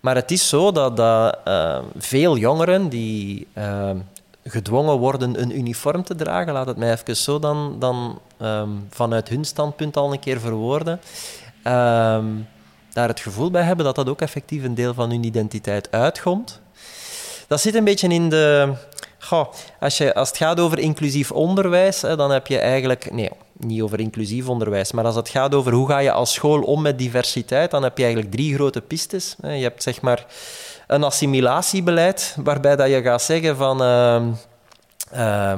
[0.00, 3.46] maar het is zo dat, dat ehm, veel jongeren die
[4.44, 9.28] gedwongen worden een uniform te dragen, laat het mij even zo dan, dan um, vanuit
[9.28, 11.00] hun standpunt al een keer verwoorden,
[11.64, 12.46] um,
[12.92, 16.60] daar het gevoel bij hebben dat dat ook effectief een deel van hun identiteit uitkomt.
[17.46, 18.72] Dat zit een beetje in de.
[19.80, 23.12] Als, je, als het gaat over inclusief onderwijs, dan heb je eigenlijk.
[23.12, 26.62] Nee, niet over inclusief onderwijs, maar als het gaat over hoe ga je als school
[26.62, 29.36] om met diversiteit, dan heb je eigenlijk drie grote pistes.
[29.42, 30.26] Je hebt zeg maar
[30.90, 33.82] een assimilatiebeleid, waarbij dat je gaat zeggen van.
[33.82, 35.50] Uh,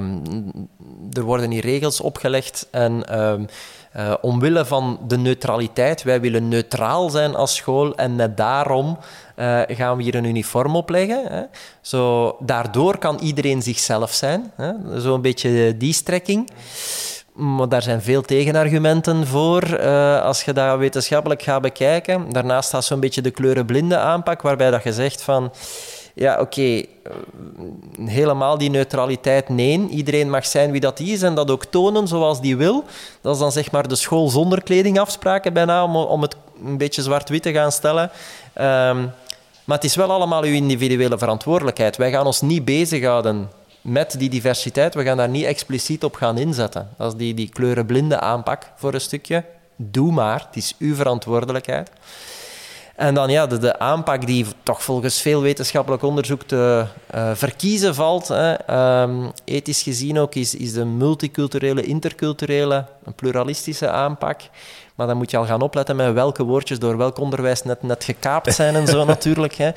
[1.13, 3.35] er worden hier regels opgelegd en uh,
[3.97, 8.99] uh, omwille van de neutraliteit, wij willen neutraal zijn als school en net daarom
[9.37, 11.25] uh, gaan we hier een uniform opleggen.
[11.27, 11.43] Hè.
[11.81, 14.53] Zo, daardoor kan iedereen zichzelf zijn.
[14.97, 16.51] Zo'n beetje die strekking.
[17.33, 22.33] Maar daar zijn veel tegenargumenten voor uh, als je dat wetenschappelijk gaat bekijken.
[22.33, 25.53] Daarnaast staat zo'n beetje de kleurenblinde aanpak, waarbij dat je zegt van...
[26.15, 26.89] Ja, oké, okay,
[28.05, 29.89] helemaal die neutraliteit, nee.
[29.89, 32.85] Iedereen mag zijn wie dat is en dat ook tonen zoals die wil.
[33.21, 37.03] Dat is dan zeg maar de school zonder kledingafspraken bijna, om, om het een beetje
[37.03, 38.11] zwart-wit te gaan stellen.
[38.61, 39.11] Um,
[39.65, 41.97] maar het is wel allemaal uw individuele verantwoordelijkheid.
[41.97, 43.51] Wij gaan ons niet bezighouden
[43.83, 44.95] met die diversiteit.
[44.95, 46.89] We gaan daar niet expliciet op gaan inzetten.
[46.99, 49.45] Is die, die kleurenblinde aanpak voor een stukje.
[49.77, 51.91] Doe maar, het is uw verantwoordelijkheid.
[52.97, 56.85] En dan ja, de, de, aanpak die toch volgens veel wetenschappelijk onderzoek te
[57.15, 58.73] uh, verkiezen valt, hè,
[59.03, 64.41] um, ethisch gezien ook, is, is de multiculturele, interculturele, een pluralistische aanpak.
[64.95, 68.05] Maar dan moet je al gaan opletten met welke woordjes door welk onderwijs net, net
[68.05, 69.55] gekaapt zijn en zo natuurlijk.
[69.55, 69.71] Hè.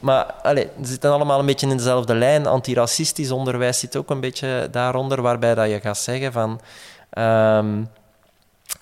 [0.00, 2.46] Maar allez, ze zitten allemaal een beetje in dezelfde lijn.
[2.46, 6.60] Antiracistisch onderwijs zit ook een beetje daaronder, waarbij dat je gaat zeggen van...
[7.18, 7.88] Um,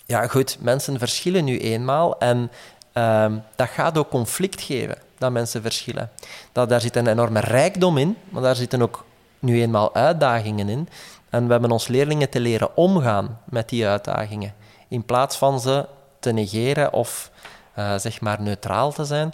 [0.06, 2.50] ja, goed, mensen verschillen nu eenmaal en
[2.98, 6.10] um, dat gaat ook conflict geven, dat mensen verschillen.
[6.52, 9.04] Dat, daar zit een enorme rijkdom in, maar daar zitten ook
[9.38, 10.88] nu eenmaal uitdagingen in.
[11.30, 14.54] En we hebben ons leerlingen te leren omgaan met die uitdagingen
[14.88, 15.86] in plaats van ze
[16.20, 17.30] te negeren of
[17.78, 19.32] uh, zeg maar neutraal te zijn.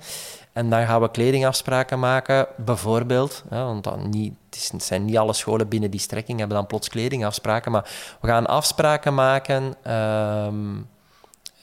[0.53, 3.45] En dan gaan we kledingafspraken maken, bijvoorbeeld.
[3.49, 4.35] want niet,
[4.71, 7.91] het zijn niet alle scholen binnen die strekking hebben dan plots kledingafspraken, maar
[8.21, 10.47] we gaan afspraken maken, uh,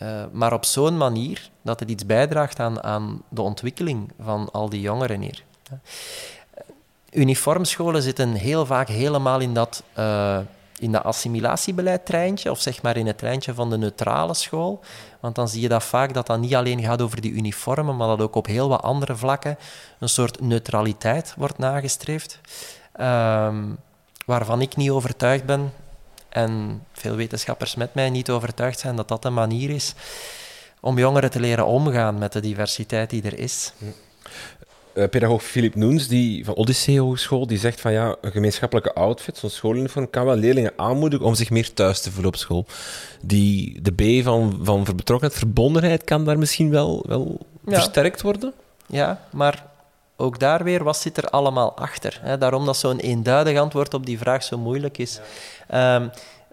[0.01, 4.69] uh, maar op zo'n manier dat het iets bijdraagt aan, aan de ontwikkeling van al
[4.69, 5.43] die jongeren hier.
[7.11, 10.39] Uniformscholen zitten heel vaak helemaal in dat uh,
[10.81, 14.79] in dat assimilatiebeleid treintje, of zeg maar in het treintje van de neutrale school.
[15.19, 18.07] Want dan zie je dat vaak dat dat niet alleen gaat over die uniformen, maar
[18.07, 19.57] dat ook op heel wat andere vlakken
[19.99, 22.39] een soort neutraliteit wordt nagestreefd.
[23.01, 23.77] Um,
[24.25, 25.73] waarvan ik niet overtuigd ben,
[26.31, 29.93] en veel wetenschappers met mij niet overtuigd zijn, dat dat een manier is
[30.79, 33.73] om jongeren te leren omgaan met de diversiteit die er is.
[34.93, 39.37] Uh, pedagoog Philip Noens die, van Odyssee Hogeschool die zegt van ja, een gemeenschappelijke outfit,
[39.37, 42.65] zo'n schooluniform, kan wel leerlingen aanmoedigen om zich meer thuis te voelen op school.
[43.21, 48.53] Die, de B van, van betrokkenheid, verbondenheid kan daar misschien wel, wel versterkt worden.
[48.87, 49.65] Ja, maar
[50.21, 52.19] ook daar weer, wat zit er allemaal achter?
[52.21, 52.37] Hè?
[52.37, 55.19] Daarom dat zo'n eenduidig antwoord op die vraag zo moeilijk is.
[55.67, 56.07] Ehm,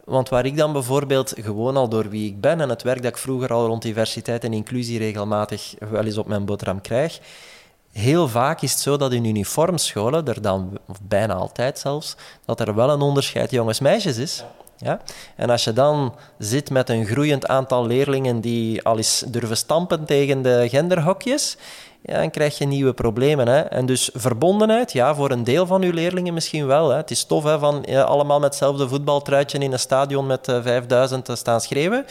[0.05, 3.11] want waar ik dan bijvoorbeeld, gewoon al door wie ik ben en het werk dat
[3.11, 7.21] ik vroeger al rond diversiteit en inclusie regelmatig wel eens op mijn boterham krijg,
[7.93, 12.61] Heel vaak is het zo dat in uniformscholen, er dan, of bijna altijd zelfs, dat
[12.61, 14.45] er wel een onderscheid jongens-meisjes is.
[14.77, 15.01] Ja?
[15.37, 20.05] En als je dan zit met een groeiend aantal leerlingen die al eens durven stampen
[20.05, 21.57] tegen de genderhokjes,
[22.03, 23.49] ja, dan krijg je nieuwe problemen.
[23.49, 23.61] Hè?
[23.61, 26.89] En dus verbondenheid, ja, voor een deel van uw leerlingen misschien wel.
[26.89, 26.97] Hè?
[26.97, 30.57] Het is tof hè, van ja, allemaal met hetzelfde voetbaltruitje in een stadion met uh,
[30.57, 32.07] eh, 5000 te staan schreeuwen.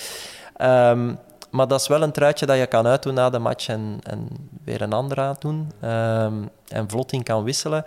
[0.61, 1.19] Um,
[1.49, 4.27] maar dat is wel een truitje dat je kan uitdoen na de match en, en
[4.63, 5.71] weer een ander aan doen.
[5.81, 6.33] Ehm,
[6.67, 7.85] en vlot in kan wisselen.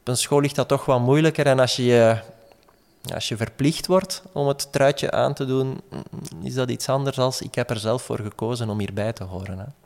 [0.00, 1.46] Op een school ligt dat toch wat moeilijker.
[1.46, 2.18] En als je,
[3.14, 5.80] als je verplicht wordt om het truitje aan te doen,
[6.42, 9.58] is dat iets anders als ik heb er zelf voor gekozen om hierbij te horen.
[9.58, 9.85] Hè.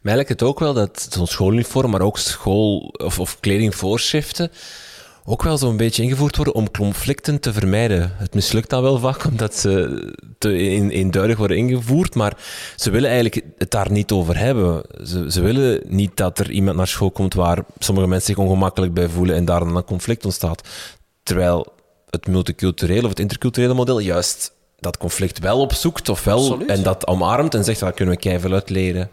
[0.00, 4.50] Mij lijkt het ook wel dat zo'n schooluniform, maar ook school- of, of kledingvoorschriften
[5.24, 8.12] ook wel zo'n beetje ingevoerd worden om conflicten te vermijden.
[8.16, 10.56] Het mislukt dan wel vaak omdat ze te
[10.90, 12.36] eenduidig worden ingevoerd, maar
[12.76, 14.82] ze willen eigenlijk het daar niet over hebben.
[15.04, 18.94] Ze, ze willen niet dat er iemand naar school komt waar sommige mensen zich ongemakkelijk
[18.94, 20.68] bij voelen en daar dan een conflict ontstaat.
[21.22, 21.66] Terwijl
[22.10, 27.06] het multiculturele of het interculturele model juist dat conflict wel opzoekt, of wel, en dat
[27.06, 29.10] omarmt en zegt, daar kunnen we keihard uit leren.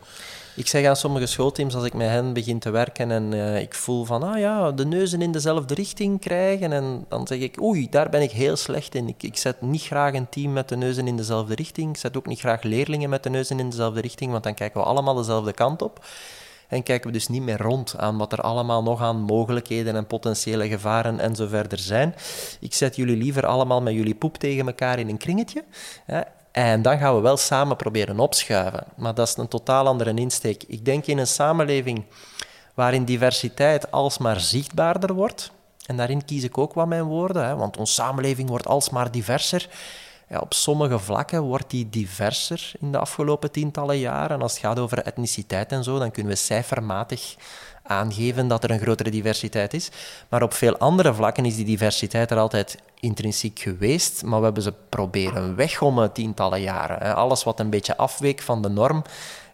[0.60, 3.74] Ik zeg aan sommige schoolteams, als ik met hen begin te werken en uh, ik
[3.74, 7.90] voel van, ah ja, de neuzen in dezelfde richting krijgen, en dan zeg ik, oei,
[7.90, 9.08] daar ben ik heel slecht in.
[9.08, 11.90] Ik, ik zet niet graag een team met de neuzen in dezelfde richting.
[11.90, 14.82] Ik zet ook niet graag leerlingen met de neuzen in dezelfde richting, want dan kijken
[14.82, 16.06] we allemaal dezelfde kant op.
[16.68, 20.08] En kijken we dus niet meer rond aan wat er allemaal nog aan mogelijkheden en
[20.08, 22.16] potentiële gevaren en zo verder zijn.
[22.60, 25.64] Ik zet jullie liever allemaal met jullie poep tegen elkaar in een kringetje.
[26.06, 28.84] Hè, En dan gaan we wel samen proberen opschuiven.
[28.96, 30.64] Maar dat is een totaal andere insteek.
[30.68, 32.06] Ik denk in een samenleving
[32.74, 35.52] waarin diversiteit alsmaar zichtbaarder wordt.
[35.86, 39.70] En daarin kies ik ook wat mijn woorden, hè, want onze samenleving wordt alsmaar diverser.
[40.30, 44.36] Ja, op sommige vlakken wordt die diverser in de afgelopen tientallen jaren.
[44.36, 47.36] En als het gaat over etniciteit en zo, dan kunnen we cijfermatig
[47.90, 49.90] aangeven dat er een grotere diversiteit is.
[50.30, 54.64] Maar op veel andere vlakken is die diversiteit er altijd intrinsiek geweest, maar we hebben
[54.64, 57.16] ze proberen weggommen tientallen jaren.
[57.16, 59.04] Alles wat een beetje afweek van de norm,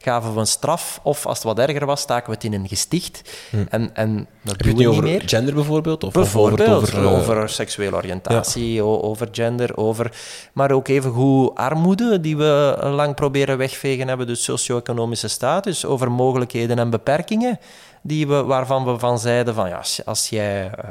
[0.06, 2.68] gaven we een straf, of als het wat erger was, staken we het in een
[2.68, 3.22] gesticht.
[3.50, 3.58] Hm.
[3.70, 5.24] En, en dat we niet over meer.
[5.26, 6.04] gender bijvoorbeeld?
[6.04, 10.12] Of bijvoorbeeld, over, over, uh, seksuele oriëntatie, over gender, over...
[10.54, 16.12] Maar ook even hoe armoede, die we lang proberen wegvegen hebben, dus socio-economische status, over
[16.12, 17.60] mogelijkheden en beperkingen,
[18.02, 20.64] die we, waarvan we van zeiden van, ja, als jij...
[20.66, 20.90] Uh,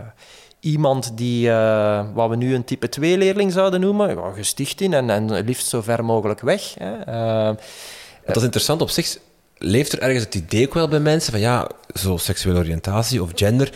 [0.61, 5.11] iemand die, uh, wat we nu een type 2-leerling zouden noemen, ja, gesticht in en,
[5.11, 6.75] en liefst zo ver mogelijk weg.
[6.79, 7.09] Hè.
[7.49, 7.57] Uh,
[8.27, 9.19] dat is interessant op zich.
[9.59, 13.31] Leeft er ergens het idee ook wel bij mensen van ja, zo seksuele oriëntatie of
[13.35, 13.73] gender,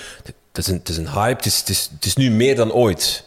[0.52, 3.24] het is een, is een hype, het, is, het is nu meer dan ooit.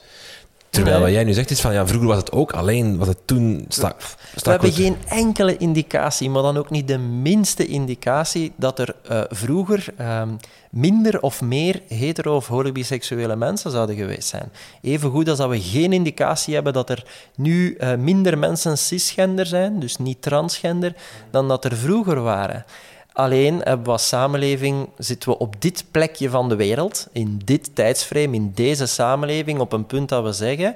[0.72, 3.18] Terwijl wat jij nu zegt is van ja, vroeger was het ook, alleen was het
[3.26, 3.66] toen.
[3.68, 3.96] Sta,
[4.36, 8.96] sta we hebben geen enkele indicatie, maar dan ook niet de minste indicatie dat er
[9.12, 10.38] uh, vroeger um,
[10.72, 14.52] minder of meer hetero- of homoseksuele mensen zouden geweest zijn.
[14.82, 17.04] Evengoed als dat we geen indicatie hebben dat er
[17.36, 20.96] nu uh, minder mensen cisgender zijn, dus niet transgender,
[21.32, 22.66] dan dat er vroeger waren.
[23.14, 27.76] Alleen hebben we als samenleving, zitten we op dit plekje van de wereld, in dit
[27.76, 30.76] tijdsframe, in deze samenleving, op een punt dat we zeggen,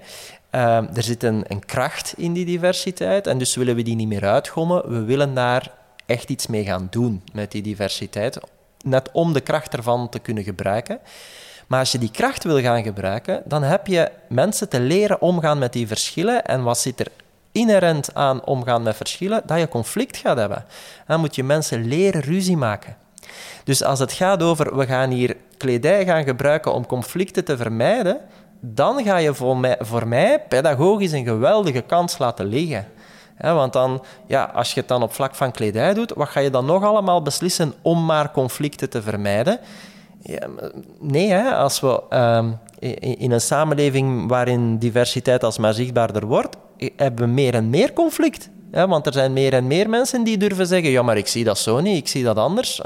[0.52, 4.08] uh, er zit een, een, kracht in die diversiteit en dus willen we die niet
[4.08, 4.90] meer uitgommen.
[4.90, 5.72] We willen daar
[6.06, 8.40] echt iets mee gaan doen met die diversiteit,
[8.84, 11.00] net om de kracht ervan te kunnen gebruiken.
[11.68, 15.58] Maar als je die kracht wil gaan gebruiken, dan heb je mensen te leren omgaan
[15.58, 16.46] met die verschillen.
[16.46, 17.08] En wat zit er
[17.56, 20.66] inherent aan omgaan met verschillen, dat je conflict gaat hebben.
[21.08, 22.96] Dan moet je mensen leren ruzie maken.
[23.64, 28.20] Dus als het gaat over we gaan hier kledij gaan gebruiken om conflicten te vermijden,
[28.60, 32.88] dan ga je voor mij, voor mij pedagogisch een geweldige kans laten liggen.
[33.38, 36.50] want dan, ja, als je het dan op vlak van kledij doet, wat ga je
[36.50, 39.60] dan nog allemaal beslissen om maar conflicten te vermijden?
[40.22, 40.48] Ja,
[41.00, 42.46] nee, als we uh,
[43.00, 46.58] in een samenleving waarin diversiteit alsmaar zichtbaarder wordt,
[46.96, 48.50] hebben we meer en meer conflict.
[48.72, 51.58] Want er zijn meer en meer mensen die durven zeggen: Ja, maar ik zie dat
[51.58, 52.82] zo niet, ik zie dat anders.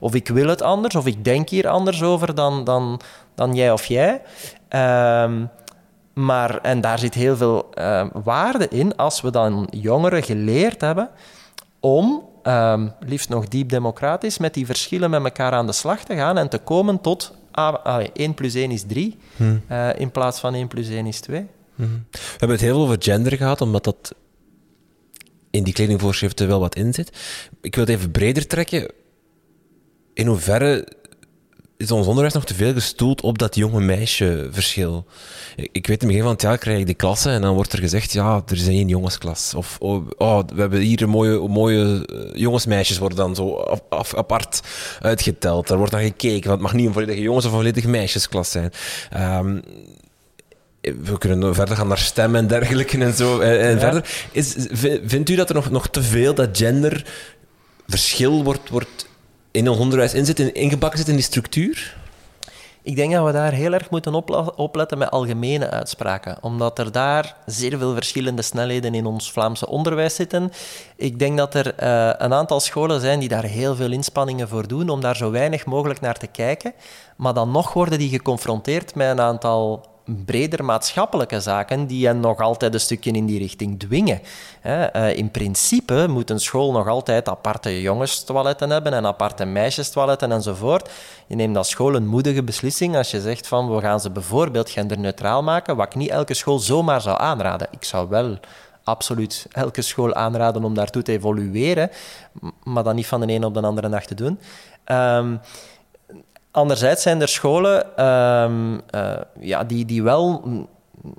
[0.00, 3.00] Of ik wil het anders, of ik denk hier anders over dan, dan,
[3.34, 4.22] dan jij of jij.
[5.24, 5.50] Um,
[6.14, 11.08] maar, en daar zit heel veel uh, waarde in als we dan jongeren geleerd hebben
[11.80, 16.14] om, um, liefst nog diep democratisch, met die verschillen met elkaar aan de slag te
[16.14, 19.62] gaan en te komen tot ah, 1 plus 1 is 3 hmm.
[19.70, 21.46] uh, in plaats van 1 plus 1 is 2.
[21.74, 21.86] We
[22.30, 24.14] hebben het heel veel over gender gehad, omdat dat
[25.50, 27.18] in die kledingvoorschriften wel wat in zit.
[27.60, 28.90] Ik wil het even breder trekken.
[30.14, 30.88] In hoeverre
[31.82, 35.04] is ons onderwijs nog te veel gestoeld op dat jonge meisje-verschil?
[35.56, 37.72] Ik weet, in het begin van het jaar krijg ik die klasse en dan wordt
[37.72, 39.54] er gezegd, ja, er is één jongensklas.
[39.54, 43.54] Of, oh, oh we hebben hier mooie, mooie uh, jongensmeisjes worden dan zo
[43.88, 44.60] af, apart
[45.00, 45.68] uitgeteld.
[45.68, 48.50] Daar wordt naar gekeken, want het mag niet een volledige jongens- of een volledige meisjesklas
[48.50, 48.72] zijn.
[49.16, 49.62] Um,
[50.80, 53.40] we kunnen verder gaan naar stemmen en dergelijke en zo.
[53.40, 54.26] En, en verder.
[54.32, 54.54] Is,
[55.04, 57.04] vindt u dat er nog, nog te veel dat gender
[57.86, 59.10] verschil wordt, wordt
[59.52, 62.00] in ons onderwijs in zit, ingebakken zit in die structuur?
[62.84, 64.14] Ik denk dat we daar heel erg moeten
[64.56, 70.14] opletten met algemene uitspraken, omdat er daar zeer veel verschillende snelheden in ons Vlaamse onderwijs
[70.14, 70.52] zitten.
[70.96, 74.68] Ik denk dat er uh, een aantal scholen zijn die daar heel veel inspanningen voor
[74.68, 76.72] doen om daar zo weinig mogelijk naar te kijken,
[77.16, 82.40] maar dan nog worden die geconfronteerd met een aantal breder maatschappelijke zaken die hen nog
[82.40, 84.20] altijd een stukje in die richting dwingen.
[84.60, 90.90] Eh, in principe moet een school nog altijd aparte jongenstoiletten hebben en aparte meisjestoiletten enzovoort.
[91.26, 94.70] Je neemt als school een moedige beslissing als je zegt van we gaan ze bijvoorbeeld
[94.70, 97.68] genderneutraal maken, wat ik niet elke school zomaar zou aanraden.
[97.70, 98.38] Ik zou wel
[98.84, 101.90] absoluut elke school aanraden om daartoe te evolueren,
[102.62, 104.38] maar dan niet van de ene op de andere dag te doen.
[104.86, 105.40] Um,
[106.52, 110.42] Anderzijds zijn er scholen um, uh, ja, die, die wel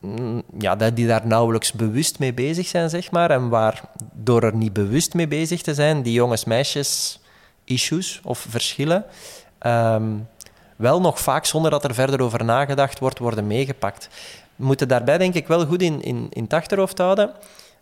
[0.01, 3.31] mm, ja, die daar nauwelijks bewust mee bezig zijn, zeg maar.
[3.31, 3.81] En waar
[4.13, 7.19] door er niet bewust mee bezig te zijn, die jongens-meisjes
[7.63, 9.05] issues of verschillen,
[9.65, 10.27] um,
[10.75, 14.09] wel nog vaak zonder dat er verder over nagedacht wordt, worden meegepakt.
[14.55, 17.31] We moeten daarbij denk ik wel goed in, in, in het achterhoofd houden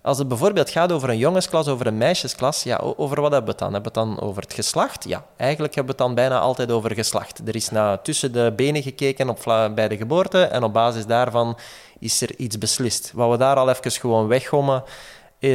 [0.01, 3.49] als het bijvoorbeeld gaat over een jongensklas, over een meisjesklas, ja, over wat hebben we
[3.49, 3.73] het dan?
[3.73, 5.07] Hebben we het dan over het geslacht?
[5.07, 7.47] Ja, eigenlijk hebben we het dan bijna altijd over geslacht.
[7.47, 9.43] Er is naar tussen de benen gekeken op,
[9.75, 11.57] bij de geboorte en op basis daarvan
[11.99, 13.11] is er iets beslist.
[13.13, 14.83] Wat we daar al even gewoon weggommen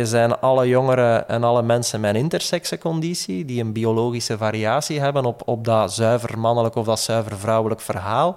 [0.03, 5.25] zijn alle jongeren en alle mensen met een intersexe conditie, die een biologische variatie hebben
[5.25, 8.37] op, op dat zuiver mannelijk of dat zuiver vrouwelijk verhaal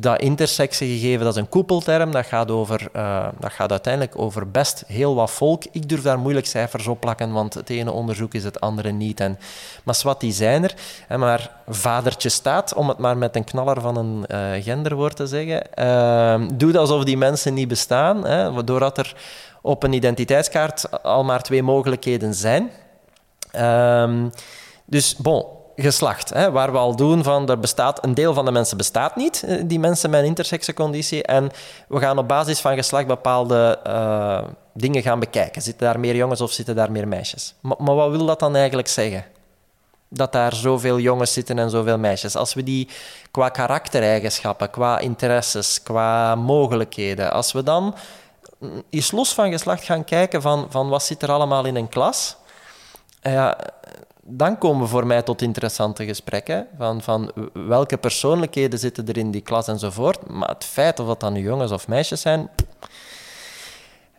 [0.00, 4.84] dat intersectiegegeven, dat is een koepelterm, dat gaat, over, uh, dat gaat uiteindelijk over best
[4.86, 5.64] heel wat volk.
[5.70, 9.20] Ik durf daar moeilijk cijfers op plakken, want het ene onderzoek is het andere niet.
[9.20, 9.38] En,
[9.82, 10.74] maar wat die zijn er.
[11.08, 15.26] En maar vadertje staat, om het maar met een knaller van een uh, genderwoord te
[15.26, 19.14] zeggen, uh, doet alsof die mensen niet bestaan, hè, doordat er
[19.62, 22.70] op een identiteitskaart al maar twee mogelijkheden zijn.
[23.50, 24.28] Ehm,
[24.84, 25.44] dus bon,
[25.76, 26.30] geslacht.
[26.30, 29.42] Hè, waar we al doen van er bestaat, een deel van de mensen bestaat niet,
[29.42, 31.22] eh, die mensen met een intersexe conditie.
[31.22, 31.50] En
[31.88, 34.42] we gaan op basis van geslacht bepaalde uh,
[34.74, 35.62] dingen gaan bekijken.
[35.62, 37.54] Zitten daar meer jongens of zitten daar meer meisjes?
[37.60, 39.24] Maar, maar, wat wil dat dan eigenlijk zeggen?
[40.08, 42.36] Dat daar zoveel jongens zitten en zoveel meisjes.
[42.36, 42.88] Als we die
[43.30, 47.94] qua karaktereigenschappen, qua interesses, qua mogelijkheden, als we dan
[48.90, 52.36] eens los van geslacht gaan kijken van, van wat zit er allemaal in een klas,
[53.22, 53.58] ja,
[54.36, 56.66] dan komen we voor mij tot interessante gesprekken.
[56.76, 60.28] Van, van welke persoonlijkheden zitten er in die klas enzovoort.
[60.28, 62.48] Maar het feit of dat dan jongens of meisjes zijn.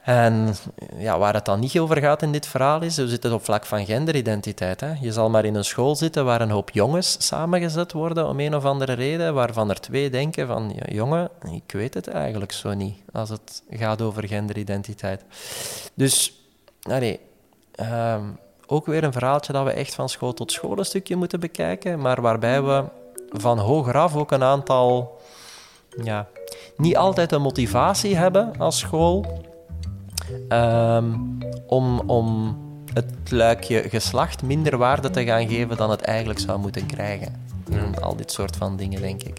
[0.04, 0.56] En
[0.98, 3.44] ja, waar het dan niet over gaat in dit verhaal is, hoe zit het op
[3.44, 4.80] vlak van genderidentiteit.
[4.80, 4.94] Hè?
[5.02, 8.56] Je zal maar in een school zitten waar een hoop jongens samengezet worden om een
[8.56, 12.74] of andere reden, waarvan er twee denken van, ja, jongen, ik weet het eigenlijk zo
[12.74, 15.24] niet, als het gaat over genderidentiteit.
[15.94, 16.34] Dus,
[16.82, 17.20] nee,
[17.80, 18.38] um,
[18.74, 22.00] ook weer een verhaaltje dat we echt van school tot school een stukje moeten bekijken,
[22.00, 22.84] maar waarbij we
[23.30, 25.20] van hogeraf ook een aantal,
[26.04, 26.28] ja,
[26.78, 29.42] niet altijd een motivatie hebben als school
[30.48, 31.14] ehm,
[31.68, 32.58] om, om
[32.94, 37.42] het luikje geslacht minder waarde te gaan geven dan het eigenlijk zou moeten krijgen.
[37.72, 39.38] En al dit soort van dingen, denk ik.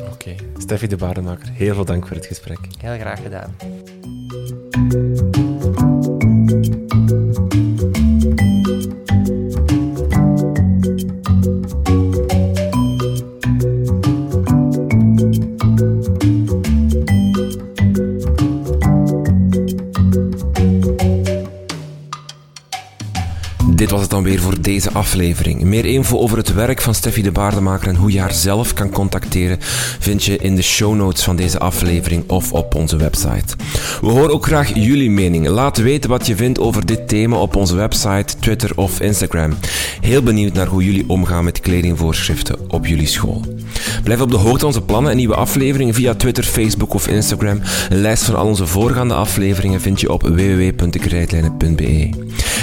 [0.00, 0.10] Oké.
[0.12, 0.36] Okay.
[0.58, 2.58] Steffi de Baardenmaker, heel veel dank voor het gesprek.
[2.78, 3.56] Heel graag gedaan.
[23.78, 25.62] Dit was het dan weer voor deze aflevering.
[25.62, 28.90] Meer info over het werk van Steffi de Baardemaker en hoe je haar zelf kan
[28.90, 29.58] contacteren
[29.98, 33.56] vind je in de show notes van deze aflevering of op onze website.
[34.00, 35.48] We horen ook graag jullie mening.
[35.48, 39.54] Laat weten wat je vindt over dit thema op onze website, Twitter of Instagram.
[40.00, 43.44] Heel benieuwd naar hoe jullie omgaan met kledingvoorschriften op jullie school.
[44.02, 47.60] Blijf op de hoogte van onze plannen en nieuwe afleveringen via Twitter, Facebook of Instagram.
[47.88, 52.10] Een lijst van al onze voorgaande afleveringen vind je op www.dekrijtlijnen.be.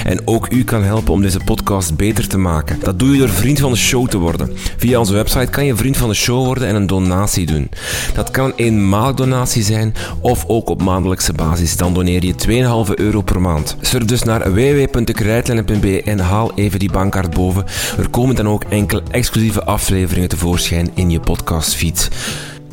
[0.04, 2.80] En ook u kan helpen om deze podcast beter te maken.
[2.80, 4.50] Dat doe je door vriend van de show te worden.
[4.78, 7.70] Via onze website kan je vriend van de show worden en een donatie doen.
[8.14, 11.78] Dat kan een eenmalig donatie zijn of ook op maandelijkse basis.
[11.78, 13.78] Dan doneer je 2,5 euro per maand.
[13.82, 17.66] Surf dus naar www.dekrijtlijnen.be en haal even die bankkaart boven.
[17.98, 22.10] Er komen dan ook enkele exclusieve afleveringen tevoorschijn in je podcastfeed.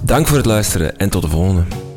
[0.02, 1.91] Dank voor het luisteren en tot de volgende.